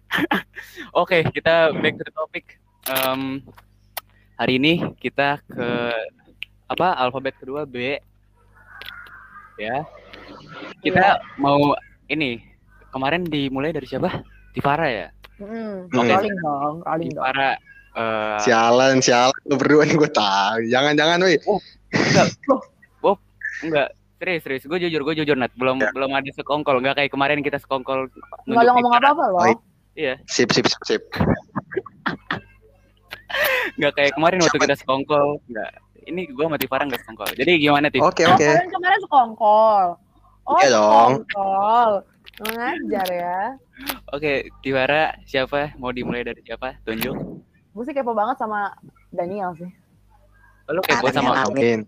[1.02, 2.60] Oke, kita back to the topic.
[2.92, 3.40] Em,
[4.36, 5.68] hari ini kita ke
[6.68, 7.96] apa alfabet kedua B.
[9.56, 9.88] Ya.
[10.84, 11.78] Kita mau
[12.12, 12.44] ini
[12.92, 14.20] kemarin dimulai dari siapa?
[14.52, 15.08] Tifara ya.
[15.40, 16.12] Hmm, Oke.
[16.12, 17.24] rolling dong, rolling dong.
[17.24, 17.50] Tifara
[17.92, 19.36] eh Sialan, sialan.
[19.48, 20.64] Lu berdua nih gue tahu.
[20.68, 21.36] Jangan, jangan, woi.
[23.62, 27.42] enggak serius serius gue jujur gue jujur nat belum belum ada sekongkol enggak kayak kemarin
[27.42, 28.06] kita sekongkol
[28.46, 29.42] Nggak lo ngomong apa-apa loh.
[29.42, 29.60] Baik.
[29.94, 31.02] iya Sip, sip, sip, sip.
[33.74, 35.72] enggak kayak kemarin waktu kita sekongkol enggak
[36.04, 38.42] ini gue sama Tifara enggak sekongkol jadi gimana Tif Oke, Oh, oke.
[38.44, 39.86] kalian kemarin sekongkol.
[40.44, 41.12] Oh, Iya dong.
[41.22, 41.92] sekongkol.
[42.42, 43.40] Mengajar ya.
[44.08, 44.32] oke
[44.62, 47.18] Tifara siapa mau dimulai dari siapa tunjuk
[47.72, 48.70] Gue sih kepo banget sama
[49.10, 49.70] Daniel sih.
[50.68, 51.50] lu kepo sama Daniel.
[51.50, 51.80] Amin.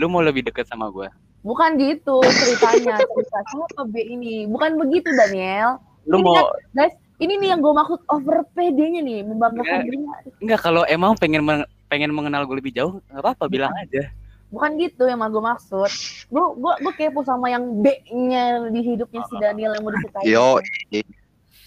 [0.00, 2.98] Lu mau lebih deket sama gue Bukan gitu ceritanya.
[2.98, 4.44] Cerita siapa B ini?
[4.50, 5.78] Bukan begitu Daniel.
[6.02, 10.18] lu Ini mau Guys, ini nih yang gue maksud over PD-nya nih, membanggakan dirinya.
[10.42, 14.10] enggak kalau emang pengen men- pengen mengenal gue lebih jauh nggak apa-apa bilang aja
[14.48, 15.92] Bukan gitu yang gue maksud.
[16.32, 20.24] Gue gue gue kepo sama yang B-nya di hidupnya si Daniel yang mau disukai.
[20.24, 20.56] Yo,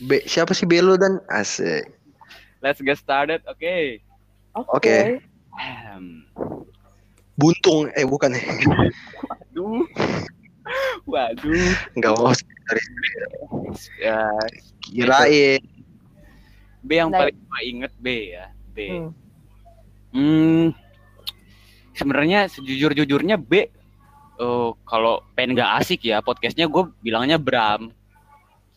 [0.02, 1.94] B, siapa sih Belo dan asik.
[2.62, 4.02] let's get started oke
[4.74, 5.22] Oke.
[5.56, 6.26] Ahem.
[7.34, 8.44] Buntung, eh bukan eh.
[9.56, 9.84] Waduh.
[11.06, 11.72] Waduh.
[11.96, 12.84] Enggak mau dari
[13.98, 14.20] Ya,
[14.84, 15.62] kirain.
[16.82, 17.24] B yang Nah.
[17.24, 18.46] paling gue inget B ya.
[18.68, 18.78] B.
[18.90, 19.10] Hmm.
[20.12, 20.66] Hmm.
[21.92, 23.68] Sebenarnya sejujur-jujurnya B
[24.38, 27.92] oh, kalau pengen gak asik ya podcastnya gue bilangnya Bram.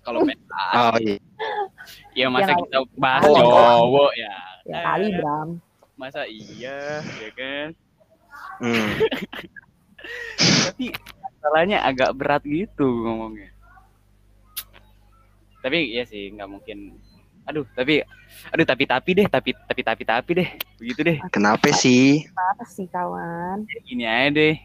[0.01, 1.19] Kalau pengen Oh asik, iya.
[2.15, 3.35] ya masa Yang- kita bahas Oh.
[3.35, 4.35] cowok ya.
[4.65, 5.49] Ya kali Bram.
[5.95, 7.67] Masa iya, ya kan?
[8.61, 8.89] Hmm.
[10.71, 13.51] Tapi masalahnya agak berat gitu ngomongnya.
[15.65, 16.99] Tapi ya sih nggak mungkin.
[17.45, 18.01] Aduh, tapi
[18.53, 20.49] aduh tapi tapi deh, tapi tapi tapi tapi deh.
[20.81, 21.19] Begitu deh.
[21.33, 22.25] Kenapa sih?
[22.33, 23.65] Apa sih kawan?
[23.85, 24.57] Gini aja deh.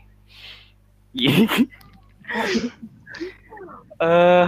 [1.16, 1.44] Gini.
[4.00, 4.48] Eh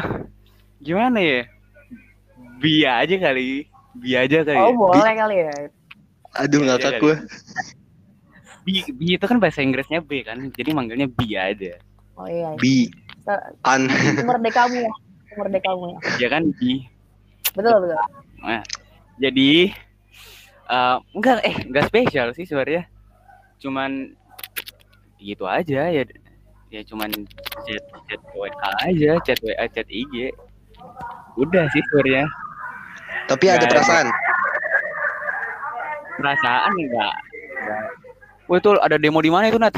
[0.79, 1.43] gimana ya?
[2.63, 3.67] Bi aja kali.
[3.99, 4.63] Bi aja kali.
[4.63, 4.79] Oh ya.
[4.79, 5.51] boleh kali ya.
[6.39, 7.01] Aduh Iya, ngakak iya.
[7.03, 7.15] gue.
[8.61, 10.37] Bi, bi itu kan bahasa Inggrisnya B kan.
[10.53, 11.81] Jadi manggilnya Bi aja.
[12.17, 12.53] Oh iya.
[12.57, 12.89] B.
[13.65, 13.89] An.
[14.27, 14.93] Merdekamu ya.
[15.37, 15.99] Merdekamu ya.
[16.21, 16.85] Ya kan Bi.
[17.57, 17.97] Betul betul.
[19.21, 19.73] Jadi
[20.71, 22.85] eh enggak eh enggak spesial sih sebenarnya.
[23.61, 24.13] Cuman
[25.21, 26.03] gitu aja ya
[26.71, 27.11] ya cuman
[27.67, 28.47] chat chat WA
[28.87, 30.31] aja, chat WA, chat IG.
[31.35, 32.25] Udah sih sebenarnya.
[33.27, 33.67] Tapi ada.
[33.67, 34.07] perasaan.
[36.15, 37.15] Perasaan enggak.
[37.59, 38.00] enggak.
[38.51, 39.71] Wah itu ada demo di mana itu Nat?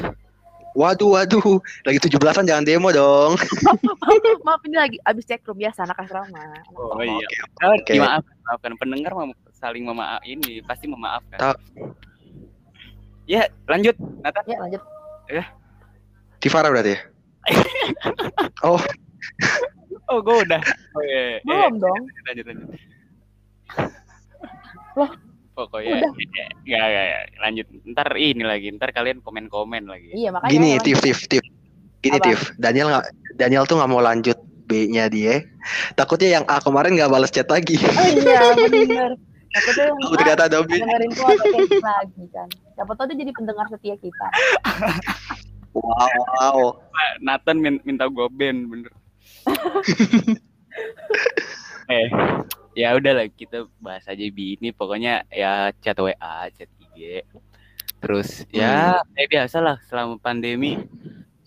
[0.74, 1.62] Waduh, waduh.
[1.86, 3.38] Lagi 17-an jangan demo dong.
[4.50, 6.42] Maaf ini lagi abis cek room biasa anak asrama.
[6.74, 7.14] Oh Oke, iya.
[7.14, 7.38] oke.
[7.62, 7.92] Oh, Oke.
[7.94, 11.38] dimaafkan, maafkan pendengar mem- saling memaaf ini pasti memaafkan.
[11.38, 11.58] Tak.
[13.30, 14.42] Ya, lanjut Nata.
[14.44, 14.82] Ya lanjut.
[16.42, 17.00] Tifara berarti ya?
[18.66, 18.82] Oh,
[20.10, 20.62] Oh, gue udah.
[20.94, 21.38] Oh, iya.
[21.38, 21.40] iya.
[21.46, 22.02] Belum dong.
[22.26, 22.68] lanjut lanjut.
[24.94, 25.10] Loh,
[25.54, 26.14] Pokoknya udah.
[26.74, 27.68] ya, ya, ya, lanjut.
[27.86, 30.10] Ntar ini lagi, ntar kalian komen-komen lagi.
[30.12, 30.52] Iya makanya.
[30.52, 30.72] gini.
[30.82, 31.44] Tif, Tif, Tif.
[32.02, 32.26] Gini, Apa?
[32.26, 32.40] Tif.
[32.58, 34.36] Daniel nggak Daniel tuh nggak mau lanjut
[34.66, 35.46] B-nya dia.
[35.94, 37.78] Takutnya yang A kemarin nggak balas chat lagi.
[37.78, 39.12] Oh iya benar.
[39.54, 40.72] Takutnya yang Oh, ternyata ada B.
[40.74, 42.50] dengerin podcast lagi kan.
[42.74, 44.28] Siapa tahu dia jadi pendengar setia kita.
[45.74, 46.58] Wow, wow.
[47.20, 48.92] Nathan min- minta gue ban bener.
[51.90, 52.08] eh,
[52.74, 57.22] ya udahlah kita bahas aja bi ini pokoknya ya chat WA, chat IG.
[58.04, 60.76] Terus ya kayak biasa lah selama pandemi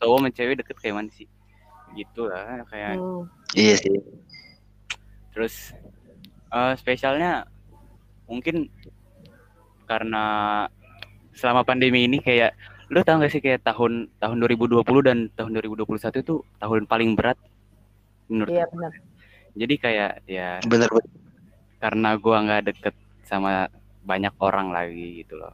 [0.01, 1.29] cowok sama cewek deket kayak mana sih?
[1.95, 3.25] Gitu lah kayak Hmm.
[3.55, 3.99] Iya sih.
[5.37, 5.77] terus
[6.49, 7.45] eh, spesialnya
[8.25, 8.73] mungkin
[9.85, 10.25] karena
[11.37, 12.57] selama pandemi ini kayak
[12.89, 17.37] lu tau gak sih kayak tahun tahun 2020 dan tahun 2021 itu tahun paling berat
[18.31, 18.93] menurut Iya benar.
[19.57, 21.11] Jadi kayak ya Bener bener.
[21.81, 23.67] karena gua nggak deket sama
[24.07, 25.51] banyak orang lagi gitu loh.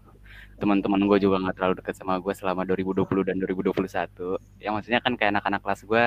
[0.61, 5.17] Teman-teman gue juga nggak terlalu deket sama gue selama 2020 dan 2021 ya maksudnya kan
[5.19, 6.05] kayak anak-anak kelas gue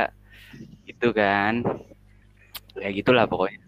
[0.85, 1.63] itu kan.
[2.77, 3.59] Ya gitulah pokoknya.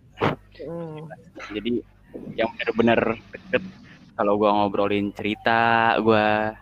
[0.58, 1.06] Hmm.
[1.54, 1.86] jadi
[2.34, 3.62] yang bener-bener deket
[4.18, 6.54] kalau gua ngobrolin cerita gua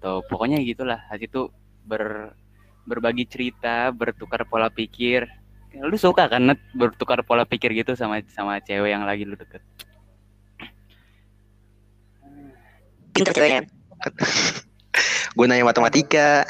[0.00, 1.00] atau pokoknya gitulah.
[1.08, 1.42] Habis itu
[1.88, 2.32] ber
[2.84, 5.24] berbagi cerita bertukar pola pikir
[5.80, 9.64] lu suka kan bertukar pola pikir gitu sama sama cewek yang lagi lu deket
[13.12, 13.62] Pinter ceweknya.
[15.32, 16.48] Gue nanya matematika.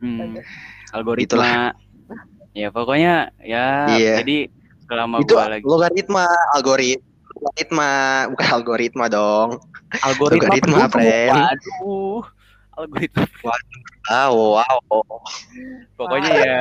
[0.00, 0.40] hmm,
[0.96, 1.72] algoritma
[2.52, 4.20] ya pokoknya ya Iya.
[4.20, 4.48] jadi
[4.84, 7.08] selama Itu gua lagi logaritma, algoritma.
[7.32, 7.90] Logaritma,
[8.28, 9.50] bukan algoritma dong.
[10.04, 10.92] algoritma logaritma, penduduk.
[10.92, 11.32] friend.
[11.32, 12.22] waduh
[12.72, 13.24] algoritma
[14.04, 14.60] Ah, wow.
[15.96, 16.60] pokoknya ya.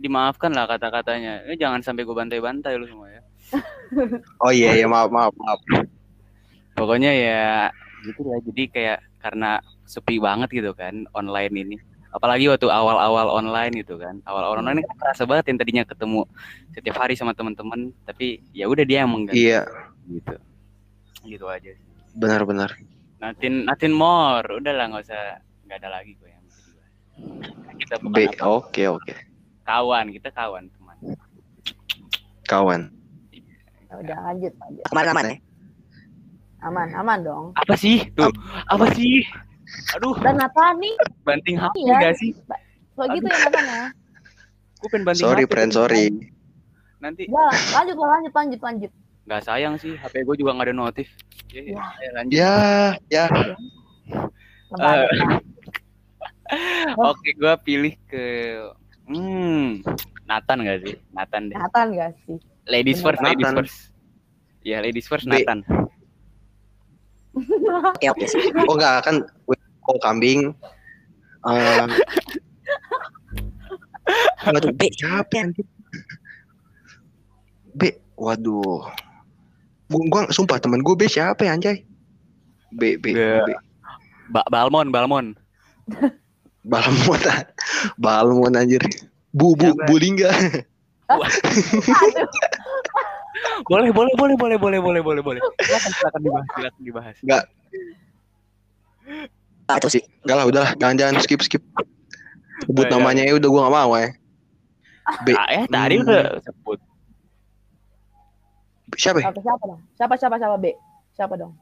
[0.00, 1.44] Dimaafkan lah kata-katanya.
[1.46, 3.22] Eh, jangan sampai gue bantai-bantai lu semua ya.
[4.44, 5.60] Oh iya, iya maaf, maaf, maaf.
[6.78, 7.68] pokoknya ya
[8.06, 11.76] gitu lah jadi kayak karena sepi banget gitu kan online ini.
[12.14, 14.22] Apalagi waktu awal-awal online gitu kan.
[14.24, 16.24] Awal-awal online kan kerasa banget yang tadinya ketemu
[16.72, 19.50] setiap hari sama teman-teman tapi ya udah dia yang mengganti.
[19.50, 19.66] Iya,
[20.08, 20.34] gitu.
[21.26, 21.74] Gitu aja
[22.14, 22.74] benar-benar.
[23.20, 24.46] nothing nothing more.
[24.48, 26.44] Udah lah nggak usah nggak ada lagi gue yang
[27.78, 27.94] kita
[28.46, 29.14] oke, oke.
[29.62, 30.96] Kawan kita kawan teman
[32.44, 32.90] Kawan.
[33.84, 34.84] Ya Udah lanjut lanjut.
[34.90, 35.36] Aman-aman ya.
[36.60, 37.44] Aman aman dong.
[37.56, 38.28] apa sih tuh
[38.66, 39.24] apa sih
[39.94, 40.92] aduh Dan Nathan nih
[41.22, 41.96] banting HP Iya.
[42.02, 42.30] gak sih
[42.92, 43.84] kayak gitu ya Nathan ya.
[44.76, 46.04] gue pengen banting Sorry, HP friend, sorry.
[46.98, 48.90] nanti Ya lanjut lanjut lanjut lanjut.
[49.22, 51.08] nggak sayang sih HP gue juga nggak ada notif
[51.48, 52.08] ya, Ya.
[52.12, 52.54] lanjut Ya,
[53.08, 53.24] ya.
[54.68, 55.08] Lebaran, Eh.
[55.08, 55.26] ya.
[57.08, 58.24] oke gue pilih ke
[59.10, 59.82] hmm
[60.24, 62.38] Nathan gak sih Nathan deh Nathan gak sih?
[62.70, 63.06] ladies Bener.
[63.10, 63.56] first ladies Nathan.
[63.58, 63.76] first
[64.62, 65.34] ya ladies first B.
[65.34, 65.60] Nathan
[67.30, 68.26] Oke oke.
[68.26, 68.42] sih.
[68.66, 69.16] Oh enggak kan
[69.80, 70.50] kol kambing.
[71.46, 71.86] Eh,
[74.50, 74.82] Waduh, B.
[74.90, 75.64] siapa anjir?
[77.70, 77.82] B,
[78.18, 78.82] waduh.
[79.88, 81.86] Gua, gua sumpah temen gue B siapa ya anjay?
[82.74, 83.48] B, B, Be- B.
[84.30, 85.34] ba Balmon Balmon
[86.60, 87.22] Balmut,
[88.02, 88.84] Balmut anjir.
[89.32, 89.86] Bu, bu, Siapa?
[89.88, 90.30] Bulingga.
[93.70, 95.40] boleh, boleh, boleh, boleh, boleh, boleh, boleh, boleh.
[95.64, 97.16] Silakan, dibahas, silakan dibahas.
[97.24, 97.42] Enggak.
[99.70, 100.02] Apa sih?
[100.26, 101.62] Enggak lah, udahlah, jangan-jangan skip, skip.
[102.68, 104.10] Sebut nah, namanya ya udah gua gak mau ya.
[105.24, 105.28] B.
[105.32, 106.04] Ah, ah eh, tadi hmm.
[106.04, 106.78] udah sebut.
[109.00, 109.18] Siapa?
[109.22, 109.64] Siapa, siapa,
[109.96, 110.66] siapa, siapa, siapa, B?
[111.16, 111.52] Siapa dong?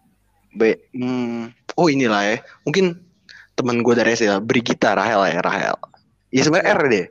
[0.59, 0.75] B.
[0.97, 1.55] Hmm.
[1.79, 2.37] Oh, inilah ya.
[2.67, 2.99] Mungkin
[3.59, 4.39] teman gue dari SD.
[4.41, 5.75] Brigita Rahel ya Rahel.
[6.31, 7.07] Ya sebenarnya R deh.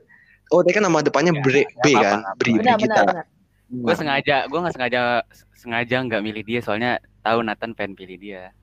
[0.47, 2.19] Oh dia kan nama depannya Ya, Bre- B apa-apa, kan.
[2.36, 2.93] Bri Benar Brigita.
[2.95, 3.25] benar benar.
[3.67, 4.99] gue sengaja gue nggak sengaja
[5.53, 8.55] sengaja nggak milih dia soalnya tahu Nathan pengen pilih dia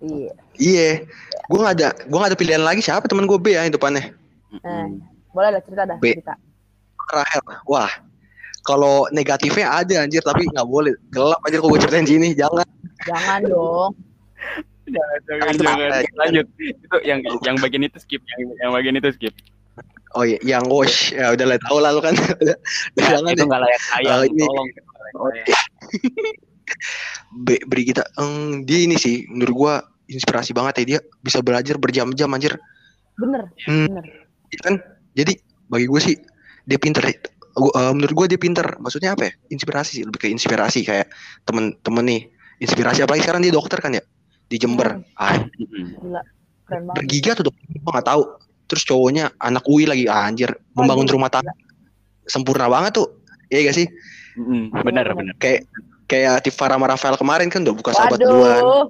[0.00, 0.32] Iya.
[0.56, 0.90] Iya.
[1.46, 4.10] Gue gak ada gue gak ada pilihan lagi siapa teman gue B ya yang depannya.
[4.50, 4.98] Mm-mm.
[5.30, 6.16] Boleh lah cerita dah B.
[6.16, 6.34] cerita.
[7.06, 7.42] Rahel.
[7.64, 7.92] Wah.
[8.62, 10.90] Kalau negatifnya ada anjir tapi nggak boleh.
[11.08, 12.32] Gelap anjir kalau gue ceritain sini.
[12.32, 12.66] Jangan.
[13.04, 13.92] Jangan dong.
[14.92, 16.14] jangan jangan Lanjut, jangan lanjut.
[16.14, 19.34] lanjut itu yang yang bagian itu skip yang yang bagian itu skip
[20.12, 21.08] Oh iya, yang wash.
[21.10, 22.12] Ya udah lah tahu lah lu kan.
[22.44, 22.52] Udah,
[23.00, 24.68] Ya, jangan itu nggak layak sayang Eh, ini- tolong
[25.14, 26.36] Oh, sayang.
[27.34, 28.04] B Brigita.
[28.16, 29.74] Eng, dia ini sih menurut gua
[30.04, 32.60] inspirasi banget ya dia bisa belajar berjam-jam anjir.
[33.14, 33.48] Bener.
[33.64, 33.88] Hmm.
[33.88, 34.04] Bener.
[34.46, 34.74] Iya kan
[35.10, 35.32] jadi
[35.66, 36.16] bagi gue sih
[36.62, 37.08] dia pinter
[37.50, 41.08] Gua- eh, menurut gue dia pinter maksudnya apa ya inspirasi sih lebih ke inspirasi kayak
[41.42, 42.22] temen-temen nih
[42.58, 44.04] inspirasi apalagi sekarang dia dokter kan ya
[44.52, 45.16] di Jember Hmm.
[45.16, 45.40] ah.
[46.62, 46.94] Keren banget.
[46.94, 48.22] bergiga tuh dokter gue nggak tahu
[48.64, 51.52] terus cowoknya anak UI lagi ah, anjir membangun rumah tangga
[52.24, 53.08] sempurna banget tuh
[53.48, 53.88] iya gak sih
[54.32, 54.72] Mm-mm.
[54.78, 55.12] benar Benar.
[55.12, 55.64] benar kayak
[56.04, 58.84] kayak Tifa sama Rafael kemarin kan udah buka sahabat duluan Waduh.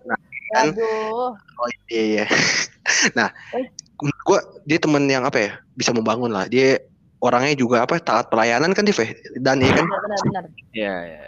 [0.53, 0.66] kan?
[0.70, 1.31] Waduh.
[1.33, 2.25] Oh iya iya.
[3.18, 3.66] nah, Eh.
[3.96, 6.44] menurut gua dia temen yang apa ya bisa membangun lah.
[6.44, 6.83] Dia
[7.18, 9.14] orangnya juga apa taat pelayanan kan dia Fe?
[9.38, 10.44] dan ya kan Benar benar benar.
[10.75, 11.22] ya ya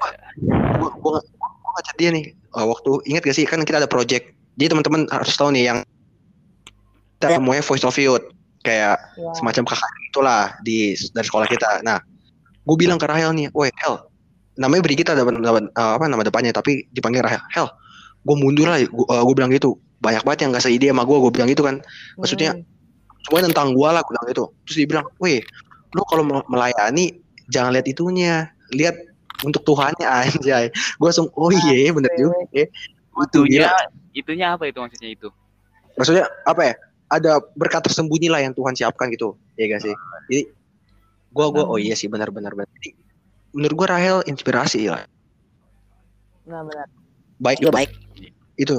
[1.74, 2.24] ngechat dia nih?
[2.54, 3.44] Uh, waktu ingat gak sih?
[3.44, 4.30] Kan kita ada project.
[4.54, 5.78] Jadi teman-teman harus tahu nih yang
[7.18, 8.24] kita semuanya voice of youth.
[8.64, 9.28] Kayak Ya.
[9.36, 11.84] semacam kakak itulah di dari sekolah kita.
[11.84, 12.00] Nah,
[12.64, 14.00] gue bilang ke Rahel nih, woi Hel,
[14.56, 17.42] namanya Brigita dapat dapat eh, apa nama depannya tapi dipanggil Rahel.
[17.52, 17.68] Hel
[18.24, 19.76] gue mundur lah gue bilang gitu.
[20.00, 21.84] Banyak banget yang gak seide sama gue gue bilang gitu kan.
[22.16, 22.64] Maksudnya, Hmm.
[23.28, 24.44] semuanya tentang gue lah gue bilang gitu.
[24.64, 25.44] Terus dia bilang weh
[25.92, 27.20] lu kalau melayani
[27.52, 28.48] jangan lihat itunya.
[28.72, 28.96] Lihat
[29.44, 30.72] untuk Tuhannya anjay.
[30.72, 32.66] Gue langsung oh iya bener juga ya.
[33.14, 33.70] itu itunya
[34.10, 35.28] itunya apa itu maksudnya itu?
[35.94, 36.74] Maksudnya apa ya?
[37.12, 39.38] Ada berkat tersembunyi lah yang Tuhan siapkan gitu.
[39.54, 39.94] Ya gak sih?
[40.32, 40.42] Jadi
[41.30, 42.96] gua gua oh iya sih benar-benar benar Jadi,
[43.54, 45.04] menurut gua Rahel inspirasi lah
[46.44, 46.88] Nah, benar.
[47.40, 47.90] baik Juga baik.
[48.54, 48.78] itu.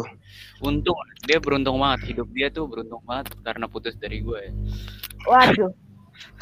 [0.64, 2.14] Untung dia beruntung banget.
[2.14, 4.52] Hidup dia tuh beruntung banget karena putus dari gue ya.
[5.28, 5.74] Waduh.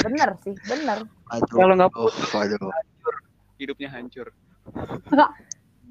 [0.05, 1.01] Bener sih, bener.
[1.49, 2.69] kalau nggak oh, putus aduh
[3.55, 4.27] hidupnya hancur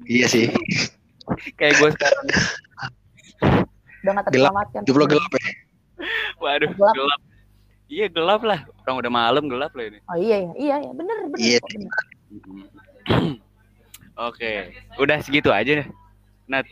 [0.05, 0.49] iya sih
[1.55, 2.25] kayak gue sekarang
[4.03, 4.51] Udah gak Gelap.
[4.51, 4.81] terselamatkan.
[4.83, 5.45] hidup lo gelap ya
[6.37, 6.93] waduh Gelap.
[6.93, 7.21] gelap
[7.87, 10.91] iya gelap lah orang udah malam gelap lah ini Oh iya, iya, iya, iya.
[10.91, 11.37] bener, bener.
[11.39, 11.57] Iya.
[11.57, 11.91] kok, bener.
[14.27, 14.51] oke
[14.97, 15.87] udah segitu aja deh
[16.45, 16.67] Nat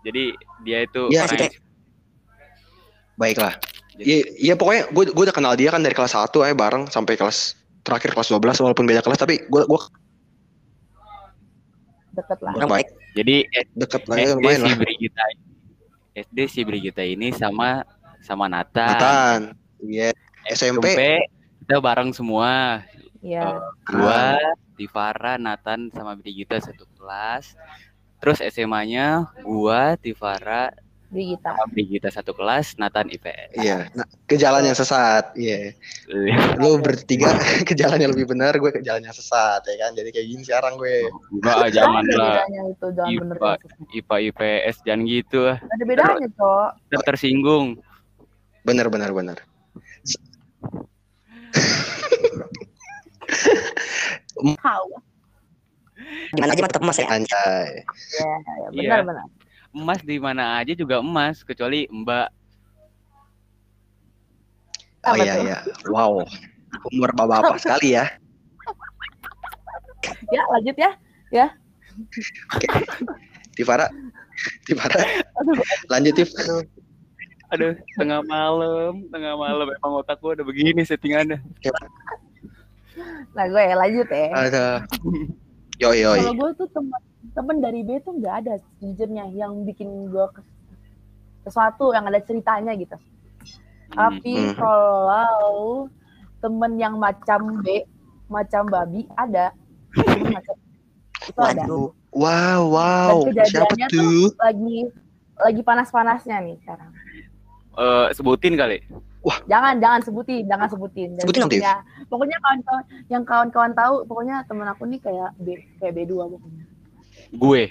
[0.00, 0.32] jadi
[0.64, 1.60] dia itu Iya, orang yang-
[3.16, 3.52] baiklah
[3.96, 7.16] iya iya pokoknya gua gua udah kenal dia kan dari kelas 1 aja bareng sampai
[7.16, 9.80] kelas terakhir kelas 12 walaupun beda kelas tapi gua gua
[12.16, 12.52] Deket lah.
[12.64, 12.88] Baik.
[13.12, 13.36] jadi
[13.76, 14.78] deket lah SD ya lumayan si lah.
[14.80, 15.24] Brigita
[16.16, 17.84] SD si Brigita ini sama
[18.24, 19.40] sama Nathan, Nathan.
[19.84, 20.10] Iya.
[20.48, 21.20] SMP
[21.60, 22.80] kita bareng semua.
[23.20, 23.60] Iya.
[23.84, 24.40] gua
[24.76, 27.52] Tivara Nathan sama Brigita satu kelas.
[28.22, 30.72] Terus SMA-nya gua Tivara
[31.16, 31.50] Brigita.
[31.72, 35.72] Brigita satu kelas Nathan IPS iya nah, ke jalan yang sesat iya
[36.60, 37.32] lu bertiga
[37.68, 40.42] ke jalan yang lebih benar gue ke jalan yang sesat ya kan jadi kayak gini
[40.44, 42.34] sekarang gue enggak ah, jangan Ada lah
[42.68, 43.36] itu, jangan Iya, bener.
[43.40, 43.56] Pak.
[43.90, 46.68] IPA IPS jangan gitu ah Ada bedanya, Cok.
[46.92, 47.66] Ntar tersinggung
[48.62, 49.38] benar benar benar
[54.36, 54.88] Tahu.
[56.28, 57.08] Gimana aja mah tetap emas ya.
[57.08, 57.82] anjay
[58.14, 58.96] Ya, ya, benar, Iya.
[59.02, 59.24] benar.
[59.76, 62.28] Emas di mana aja juga emas kecuali Mbak.
[65.06, 65.44] Oh Apa iya tuh?
[65.44, 65.58] iya.
[65.92, 66.24] Wow
[66.92, 68.04] umur bapak-bapak sekali ya.
[70.30, 71.46] Ya, lanjut ya.
[73.56, 73.88] Tivara
[74.68, 75.00] Tivara
[75.88, 76.30] lanjut Tiv
[77.46, 77.78] aduh.
[77.94, 79.66] Tengah malam tengah malam.
[79.70, 81.40] Emang otak gua udah begini settingannya.
[83.36, 84.32] Nah, gue ya lanjut ya.
[84.32, 84.66] ada
[85.76, 86.20] yoi yoi.
[86.24, 87.00] Kalau gue tuh teman
[87.36, 90.46] temen dari B tuh nggak ada sejujurnya yang bikin gue ke-
[91.42, 92.96] sesuatu yang ada ceritanya gitu.
[93.88, 94.54] Tapi Hmm.
[94.56, 95.86] kalau
[96.38, 97.84] temen yang macam B,
[98.26, 99.52] macam babi ada.
[100.34, 100.56] Macam
[101.22, 101.62] itu ada.
[101.62, 101.88] Waduh.
[102.10, 104.76] wow wow Dan siapa kejadiannya tuh Lagi
[105.38, 106.90] lagi panas-panasnya nih sekarang.
[107.74, 108.80] Eh, sebutin kali
[109.44, 111.08] Jangan jangan sebutin, jangan sebutin.
[111.12, 111.60] Jangan Sebutin dong, Tif.
[111.60, 111.76] ya.
[112.06, 115.46] Pokoknya kawan-kawan yang kawan-kawan tahu, pokoknya temen aku nih kayak B
[115.76, 116.62] kayak B2 pokoknya.
[117.32, 117.62] Gue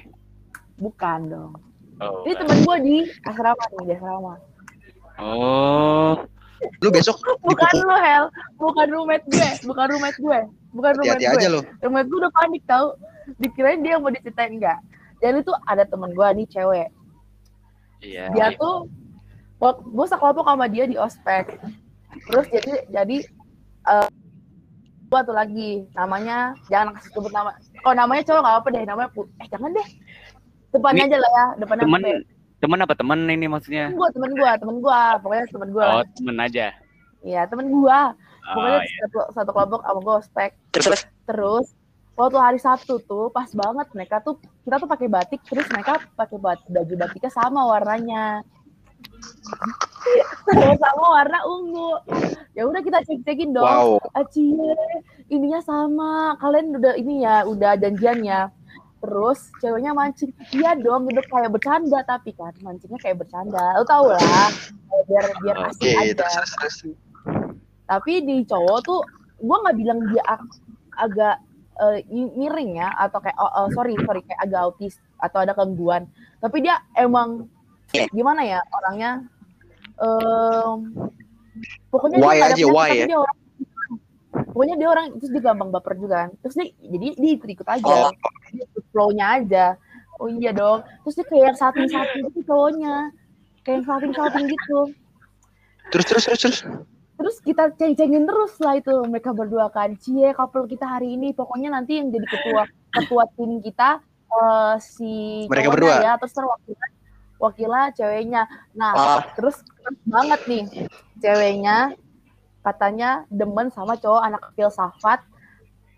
[0.75, 1.53] Bukan dong.
[2.03, 4.33] oh, Ini temen gue di asrama nih, di asrama.
[5.19, 6.19] oh
[6.81, 8.23] lu besok Bukan dipukul lu, Hel.
[8.57, 9.49] Bukan roommate gue.
[9.67, 10.39] Bukan roommate gue.
[10.75, 11.41] Bukan roommate hati-hati gue.
[11.45, 12.85] aja lo Roommate gue udah panik tau.
[13.39, 14.79] Dikirain dia mau diceritain enggak.
[15.23, 16.89] Jadi tuh ada temen gue nih cewek.
[18.03, 18.87] iya Dia tuh
[19.61, 21.59] gue sekelompok sama dia di ospek.
[22.31, 23.17] Terus jadi jadi
[23.85, 24.09] eh
[25.05, 27.53] gua tuh lagi namanya jangan kasih sebut nama.
[27.85, 29.87] Oh namanya cowok nggak apa deh namanya Pu- eh jangan deh.
[30.69, 32.09] Depannya Ini aja lah ya, depannya temen P.
[32.57, 35.85] temen apa temen ini maksudnya Temen gue, temen gue, temen gue, pokoknya temen gue.
[35.85, 36.67] oh temen aja
[37.21, 37.99] Iya, temen gue.
[38.45, 38.97] Pokoknya oh, iya.
[39.01, 40.51] satu, satu kelompok sama gue ospek.
[40.69, 41.01] Terus terus.
[41.25, 41.65] Terus
[42.13, 46.37] waktu hari Sabtu tuh pas banget mereka tuh kita tuh pakai batik terus mereka pakai
[46.37, 48.45] bat- baju batiknya sama warnanya.
[50.79, 51.91] Sama warna ungu.
[52.55, 53.65] Ya udah kita cek-cekin dong.
[53.65, 54.55] wow Acie,
[55.27, 56.39] ininya sama.
[56.39, 58.47] Kalian udah ini ya, udah janjiannya.
[59.03, 63.77] Terus ceweknya mancing, iya dong, udah kayak bercanda tapi kan mancingnya kayak bercanda.
[63.77, 64.49] Lo tau lah,
[65.05, 66.75] biar biar asik aja terus terus terus
[67.85, 68.99] tapi di cowok tuh
[69.37, 70.61] gue nggak bilang dia ag-
[70.97, 71.35] agak
[72.09, 76.09] mi- miring ya atau kayak oh, oh, sorry sorry kayak agak autis atau ada gangguan
[76.41, 77.45] tapi dia emang
[77.95, 78.05] Iya.
[78.11, 79.11] gimana ya orangnya?
[79.95, 80.77] Em,
[81.87, 83.05] pokoknya Why dia aja, why ya?
[83.07, 83.37] dia orang
[84.51, 86.29] pokoknya dia orang terus dia gampang baper juga kan.
[86.43, 87.87] Terus dia jadi dia ikut ikut aja.
[87.87, 88.11] Oh.
[88.51, 89.65] dia ikut flow-nya aja.
[90.19, 90.83] Oh iya dong.
[91.03, 93.11] Terus dia kayak sating sating gitu cowoknya
[93.63, 94.79] kayak sating sating gitu.
[95.91, 96.59] Terus terus terus terus.
[97.15, 98.91] Terus kita ceng-cengin terus lah itu.
[99.07, 99.95] Mereka berdua kan.
[99.95, 101.31] Cie couple kita hari ini.
[101.31, 104.03] Pokoknya nanti yang jadi ketua ketua tim kita
[104.35, 106.03] eh, si Mereka berdua?
[106.03, 106.87] ya terus terwakilnya
[107.41, 109.19] wakilnya ceweknya nah Oh.
[109.35, 109.61] terus
[110.07, 110.63] banget nih
[111.19, 111.93] ceweknya
[112.65, 115.21] katanya demen sama cowok anak filsafat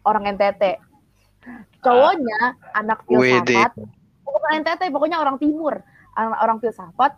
[0.04, 0.82] orang NTT
[1.80, 3.48] Cowoknya anak Wede.
[3.48, 3.72] filsafat,
[4.28, 5.80] bukan NTT, pokoknya orang timur.
[6.18, 7.16] Anak orang filsafat,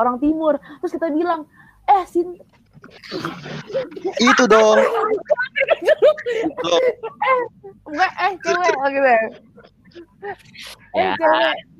[0.00, 0.58] orang timur.
[0.82, 1.46] Terus kita bilang,
[1.86, 2.34] eh Sin,
[4.18, 4.78] Itu dong.
[7.88, 9.06] Enggak, eh cewek oh, gitu.
[9.06, 9.22] Eh
[10.98, 11.14] Ya.
[11.14, 11.77] cewek, Itu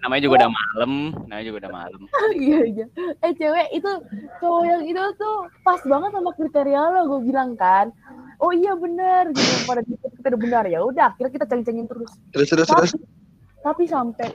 [0.00, 0.92] namanya juga udah malam,
[1.26, 2.00] namanya juga udah malam.
[2.40, 2.86] iya iya.
[3.20, 3.90] Eh cewek itu
[4.38, 7.92] cowok yang itu tuh pas banget sama kriteria lo, gue bilang kan.
[8.38, 12.10] Oh iya bener gitu pada kita kita udah benar ya udah akhirnya kita ceng-cengin terus
[12.30, 12.92] Terus terus terus.
[12.94, 13.02] tapi
[13.58, 14.28] tapi sampai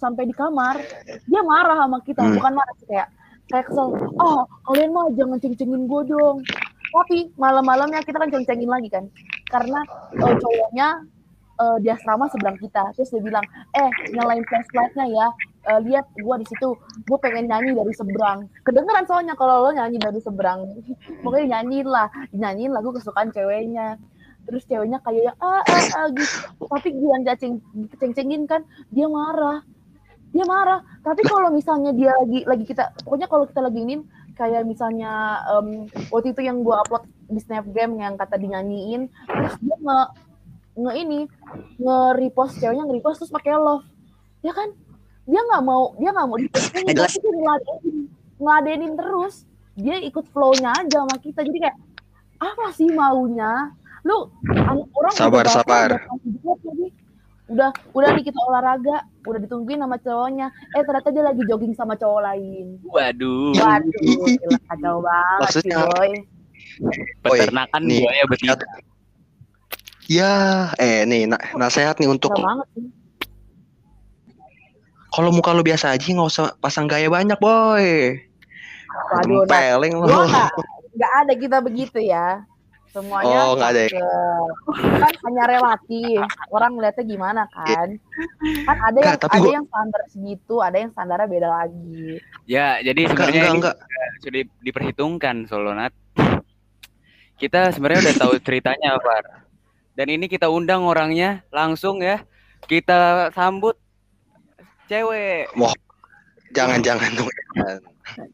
[0.00, 0.80] sampai di kamar
[1.28, 2.32] dia marah sama kita Hmm.
[2.40, 3.08] bukan marah sih kayak
[3.52, 6.40] kayak kesel oh kalian mah jangan ceng-cengin gue dong
[6.88, 9.04] tapi malam-malamnya kita kan ceng-cengin lagi kan
[9.52, 9.84] karena
[10.16, 10.88] eh, cowoknya
[11.56, 12.92] eh, di asrama seberang kita.
[12.96, 13.44] Terus dia bilang
[13.76, 15.28] eh nyalain flashlightnya ya.
[15.66, 16.68] Eh, lihat gue di situ.
[17.08, 18.46] Gue pengen nyanyi dari seberang.
[18.62, 20.68] Kedengeran soalnya kalau lo nyanyi dari seberang.
[21.24, 23.98] Pokoknya nyanyiin lah nyanyiin lagu kesukaan ceweknya.
[24.46, 26.36] Terus ceweknya kayak yang ah ah, ah gitu.
[26.70, 27.58] Tapi dia ceng
[27.98, 28.62] ceng-cengin kan
[28.94, 29.64] dia marah.
[30.30, 30.80] Dia marah.
[31.02, 35.88] Tapi kalau misalnya dia lagi lagi kita pokoknya kalau kita lagi ingin kayak misalnya em,
[36.12, 40.00] waktu itu yang gua upload di snapgram yang kata dinyanyiin terus dia nge
[40.76, 41.20] nge ini
[41.76, 43.84] nge repost ceweknya nge repost terus pakai love.
[44.40, 44.68] Ya kan?
[45.24, 47.10] Dia nggak mau dia nggak mau diposting jelas.
[47.10, 47.96] tapi dia ngeladenin
[48.36, 49.34] ngeladenin terus.
[49.74, 51.40] Dia ikut flow-nya aja sama kita.
[51.42, 51.76] Jadi kayak
[52.38, 53.72] apa sih maunya?
[54.02, 55.90] Lu anak orang Sabar, udah sabar.
[57.46, 60.46] udah udah nih kita olahraga udah ditungguin sama cowoknya.
[60.72, 62.78] Eh ternyata dia lagi jogging sama cowok lain.
[62.84, 66.12] Waduh, waduh gila kacau banget sih Maksudnya- boy.
[67.22, 68.54] Peternakan nih, buaya betina.
[70.06, 72.30] Ya, eh nih na nasihat nih untuk
[75.10, 78.14] kalau muka lu biasa aja nggak usah pasang gaya banyak, boy.
[79.12, 80.08] waduh udah Tempeleng lu.
[80.96, 82.42] nggak ada kita begitu ya
[82.88, 83.90] semuanya Oh, nggak ada ya?
[83.92, 84.52] ke-
[84.96, 88.00] kan hanya relatif orang ngeliatnya gimana kan
[88.64, 92.16] kan ada yang tapi ada gua- yang standar segitu ada yang standarnya beda lagi
[92.48, 93.76] Ya, jadi Enggak, sebenarnya enggak, ini enggak.
[94.22, 95.92] sudah di- diperhitungkan Solonat.
[97.36, 99.45] Kita sebenarnya udah tahu ceritanya, Far.
[99.96, 102.20] Dan ini kita undang orangnya langsung ya.
[102.68, 103.80] Kita sambut
[104.92, 105.48] cewek.
[106.52, 107.28] Jangan, jangan dong.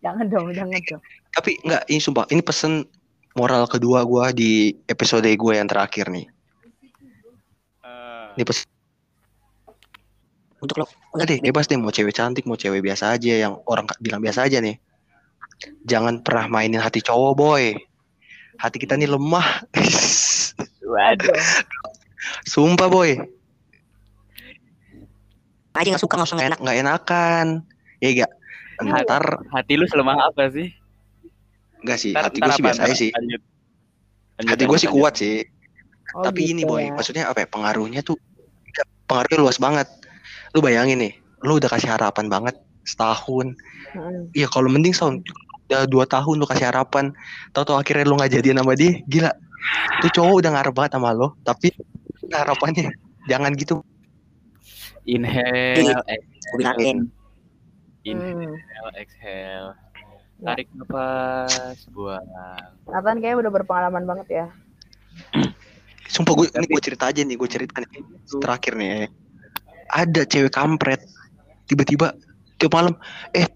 [0.02, 0.26] jangan.
[0.26, 1.00] dong jangan dong
[1.32, 2.84] Tapi enggak, ini sumpah, ini pesen
[3.38, 6.26] moral kedua gua di episode gue yang terakhir nih.
[7.86, 8.66] Eh, Ini pesen
[10.62, 10.86] Untuk lo.
[11.14, 14.46] enggak deh, bebas deh mau cewek cantik, mau cewek biasa aja yang orang bilang biasa
[14.46, 14.78] aja nih.
[15.86, 17.74] Jangan pernah mainin hati cowok, boy.
[18.58, 19.66] Hati kita nih lemah.
[20.92, 21.36] waduh.
[22.46, 23.18] Sumpah, boy.
[25.72, 26.60] Aja nggak suka nggak enak.
[26.60, 27.46] Nggak enakan.
[27.98, 28.30] Ya enggak.
[28.82, 29.24] Ntar
[29.54, 30.68] Hati lu selemah apa sih?
[31.82, 33.10] enggak sih, Ntar- hati gue sih biasa aja sih.
[33.10, 33.42] lanjut.
[34.38, 35.36] Lanjut, Hati gue sih kuat sih.
[36.12, 36.94] Oh, Tapi ini gitu boy, ya.
[36.94, 37.48] maksudnya apa ya?
[37.50, 38.16] Pengaruhnya tuh
[39.10, 39.88] pengaruhnya luas banget.
[40.54, 42.54] Lu bayangin nih, lu udah kasih harapan banget
[42.86, 43.56] setahun.
[44.36, 45.24] Iya kalau mending sound
[45.68, 47.16] udah dua tahun lu kasih harapan,
[47.56, 49.32] tahu-tahu akhirnya lu nggak jadian sama dia, gila.
[50.02, 51.70] Tuh cowok udah ngarep banget sama lo, tapi
[52.32, 52.90] harapannya
[53.30, 53.82] jangan gitu.
[55.06, 55.82] Inhale,
[56.58, 57.10] bilangin.
[58.02, 58.98] inhale, Hmm.
[58.98, 59.70] exhale.
[60.42, 60.58] Ya.
[60.58, 62.26] Tarik nafas, buang.
[62.90, 64.46] Nathan kayaknya udah berpengalaman banget ya
[66.10, 68.02] Sumpah gue ini gue cerita aja nih, gue cerita nih.
[68.42, 69.06] Terakhir nih,
[69.88, 71.00] ada cewek kampret,
[71.70, 72.12] tiba-tiba
[72.58, 72.98] tiap malam,
[73.32, 73.46] eh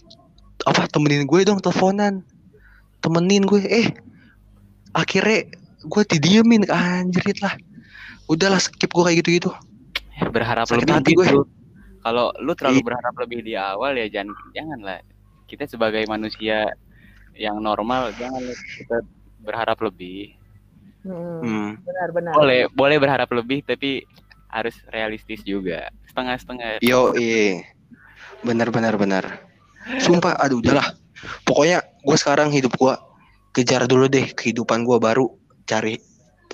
[0.64, 2.23] apa temenin gue dong teleponan,
[3.03, 3.92] temenin gue, eh
[4.95, 5.53] akhirnya
[5.87, 7.55] gue didiemin anjrit lah.
[8.27, 9.51] Udahlah skip gue kayak gitu-gitu.
[10.33, 11.25] berharap Sakit lebih hati gue.
[11.25, 11.42] gitu.
[12.01, 12.87] Kalau lu terlalu Iya.
[12.87, 15.01] berharap lebih di awal ya jangan janganlah.
[15.44, 16.72] Kita sebagai manusia
[17.33, 18.40] yang normal jangan
[18.72, 19.05] kita
[19.40, 20.35] berharap lebih.
[21.03, 21.70] Hmm, Hmm.
[21.79, 24.03] benar benar Boleh boleh berharap lebih tapi
[24.48, 25.92] harus realistis juga.
[26.08, 26.81] Setengah-setengah.
[26.81, 27.63] Yo, iya.
[28.40, 29.25] Bener bener bener.
[29.98, 30.96] Sumpah, aduh udahlah.
[31.42, 32.94] Pokoknya gue sekarang hidup gue
[33.52, 35.29] kejar dulu deh kehidupan gue baru
[35.67, 35.94] cari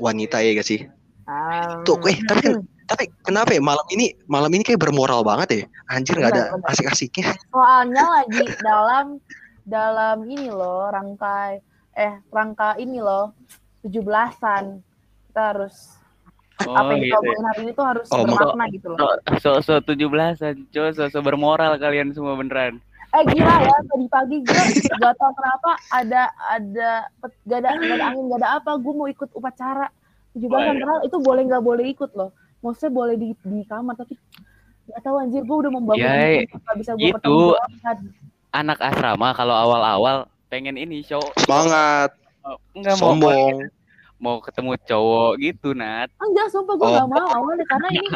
[0.00, 0.80] wanita ya gak sih?
[1.28, 5.48] Ah, Tuh, eh tapi kan tapi kenapa ya malam ini malam ini kayak bermoral banget
[5.48, 5.62] ya?
[5.88, 7.32] Anjir nggak ada asik-asiknya.
[7.48, 9.20] soalnya lagi dalam
[9.62, 11.62] dalam ini loh rangkai
[11.94, 13.36] eh rangka ini loh
[13.84, 14.80] 17-an
[15.28, 16.00] kita harus
[16.62, 17.22] Oh, apa yang gitu kita ya.
[17.26, 18.98] omongin hari ini tuh harus Oh, bermakna gitu loh
[19.42, 22.78] So, so, so 17-an, coy, so, so bermoral kalian semua beneran.
[23.12, 24.62] Eh gila ya tadi pagi gue
[24.94, 28.92] gak tau kenapa ada ada pet- gak ada gak ada angin gak ada apa gue
[28.92, 29.86] mau ikut upacara
[30.32, 30.72] 17-an Waduh.
[30.74, 34.16] padahal itu boleh nggak boleh ikut loh maksudnya boleh di di kamar tapi
[34.86, 37.12] gak tahu anjir gue udah membangun Ya, hidup, nggak bisa gue gitu.
[37.14, 37.96] pertanggungjawabkan
[38.50, 43.56] Anak asrama kalau awal-awal pengen ini show Semangat, oh, enggak mau sombong.
[44.18, 46.92] mau ketemu cowok gitu Nat Enggak, sumpah gue Oh.
[46.94, 48.08] gak mau awalnya karena ini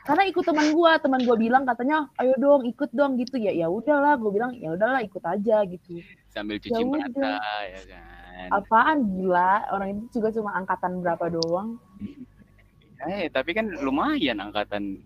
[0.00, 3.52] karena ikut teman gue, teman gue bilang katanya, ayo dong ikut dong gitu ya.
[3.52, 6.00] Ya udahlah, gue bilang ya udahlah ikut aja gitu.
[6.30, 7.34] sambil cuci Ya mata
[7.66, 9.66] ya kan Apaan gila?
[9.70, 11.76] Orang itu juga cuma angkatan berapa doang.
[13.08, 15.00] eh tapi kan lumayan angkatan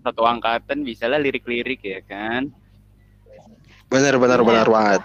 [0.00, 2.48] satu angkatan bisa lah lirik-lirik ya kan
[3.88, 4.48] Bener bener Iya.
[4.48, 5.02] bener banget.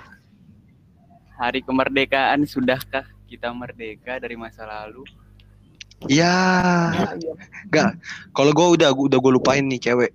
[1.33, 5.03] hari kemerdekaan sudahkah kita merdeka dari masa lalu
[6.11, 6.35] Ya,
[6.91, 7.85] Nah, iya.
[8.35, 10.11] kalau gue udah udah gue lupain nih cewek.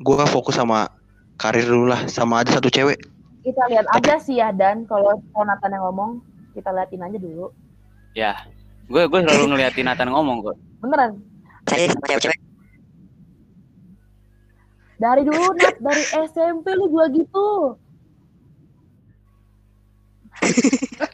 [0.00, 0.88] Gue fokus sama
[1.36, 2.08] karir dulu lah.
[2.08, 2.96] Sama ada satu cewek.
[3.44, 6.20] Kita lihat aja sih ya dan kalau Nathan yang ngomong,
[6.52, 7.52] kita liatin aja dulu.
[8.10, 8.34] ya
[8.90, 11.22] gue gue selalu ngeliatin Nathan ngomong kok Beneran.
[11.70, 12.40] Saya sama cewek-cewek.
[14.98, 17.48] Dari dulu Nat, dari SMP lu juga gitu.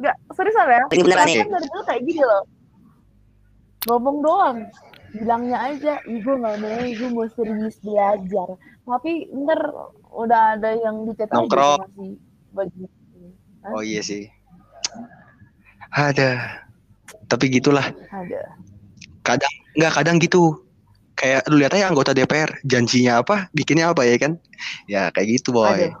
[0.00, 0.80] Enggak, seriusan ya?
[0.90, 1.36] Ini beneran nih.
[1.46, 2.42] Dari dulu kayak gini loh.
[3.88, 4.58] Ngomong doang.
[5.10, 8.54] Bilangnya aja, ibu gak mau, ibu mau serius belajar.
[8.86, 9.60] Tapi ntar
[10.14, 11.80] udah ada yang di chat aja Nongkrong.
[12.54, 12.86] masih.
[13.62, 13.72] Hah?
[13.74, 14.30] Oh iya sih.
[15.90, 16.62] Ada.
[17.26, 17.84] Tapi gitulah.
[18.10, 18.54] Ada.
[19.26, 20.62] Kadang nggak kadang gitu.
[21.18, 24.32] Kayak lu lihat aja anggota DPR janjinya apa, bikinnya apa ya kan?
[24.88, 25.68] Ya kayak gitu boy.
[25.68, 25.92] Ada.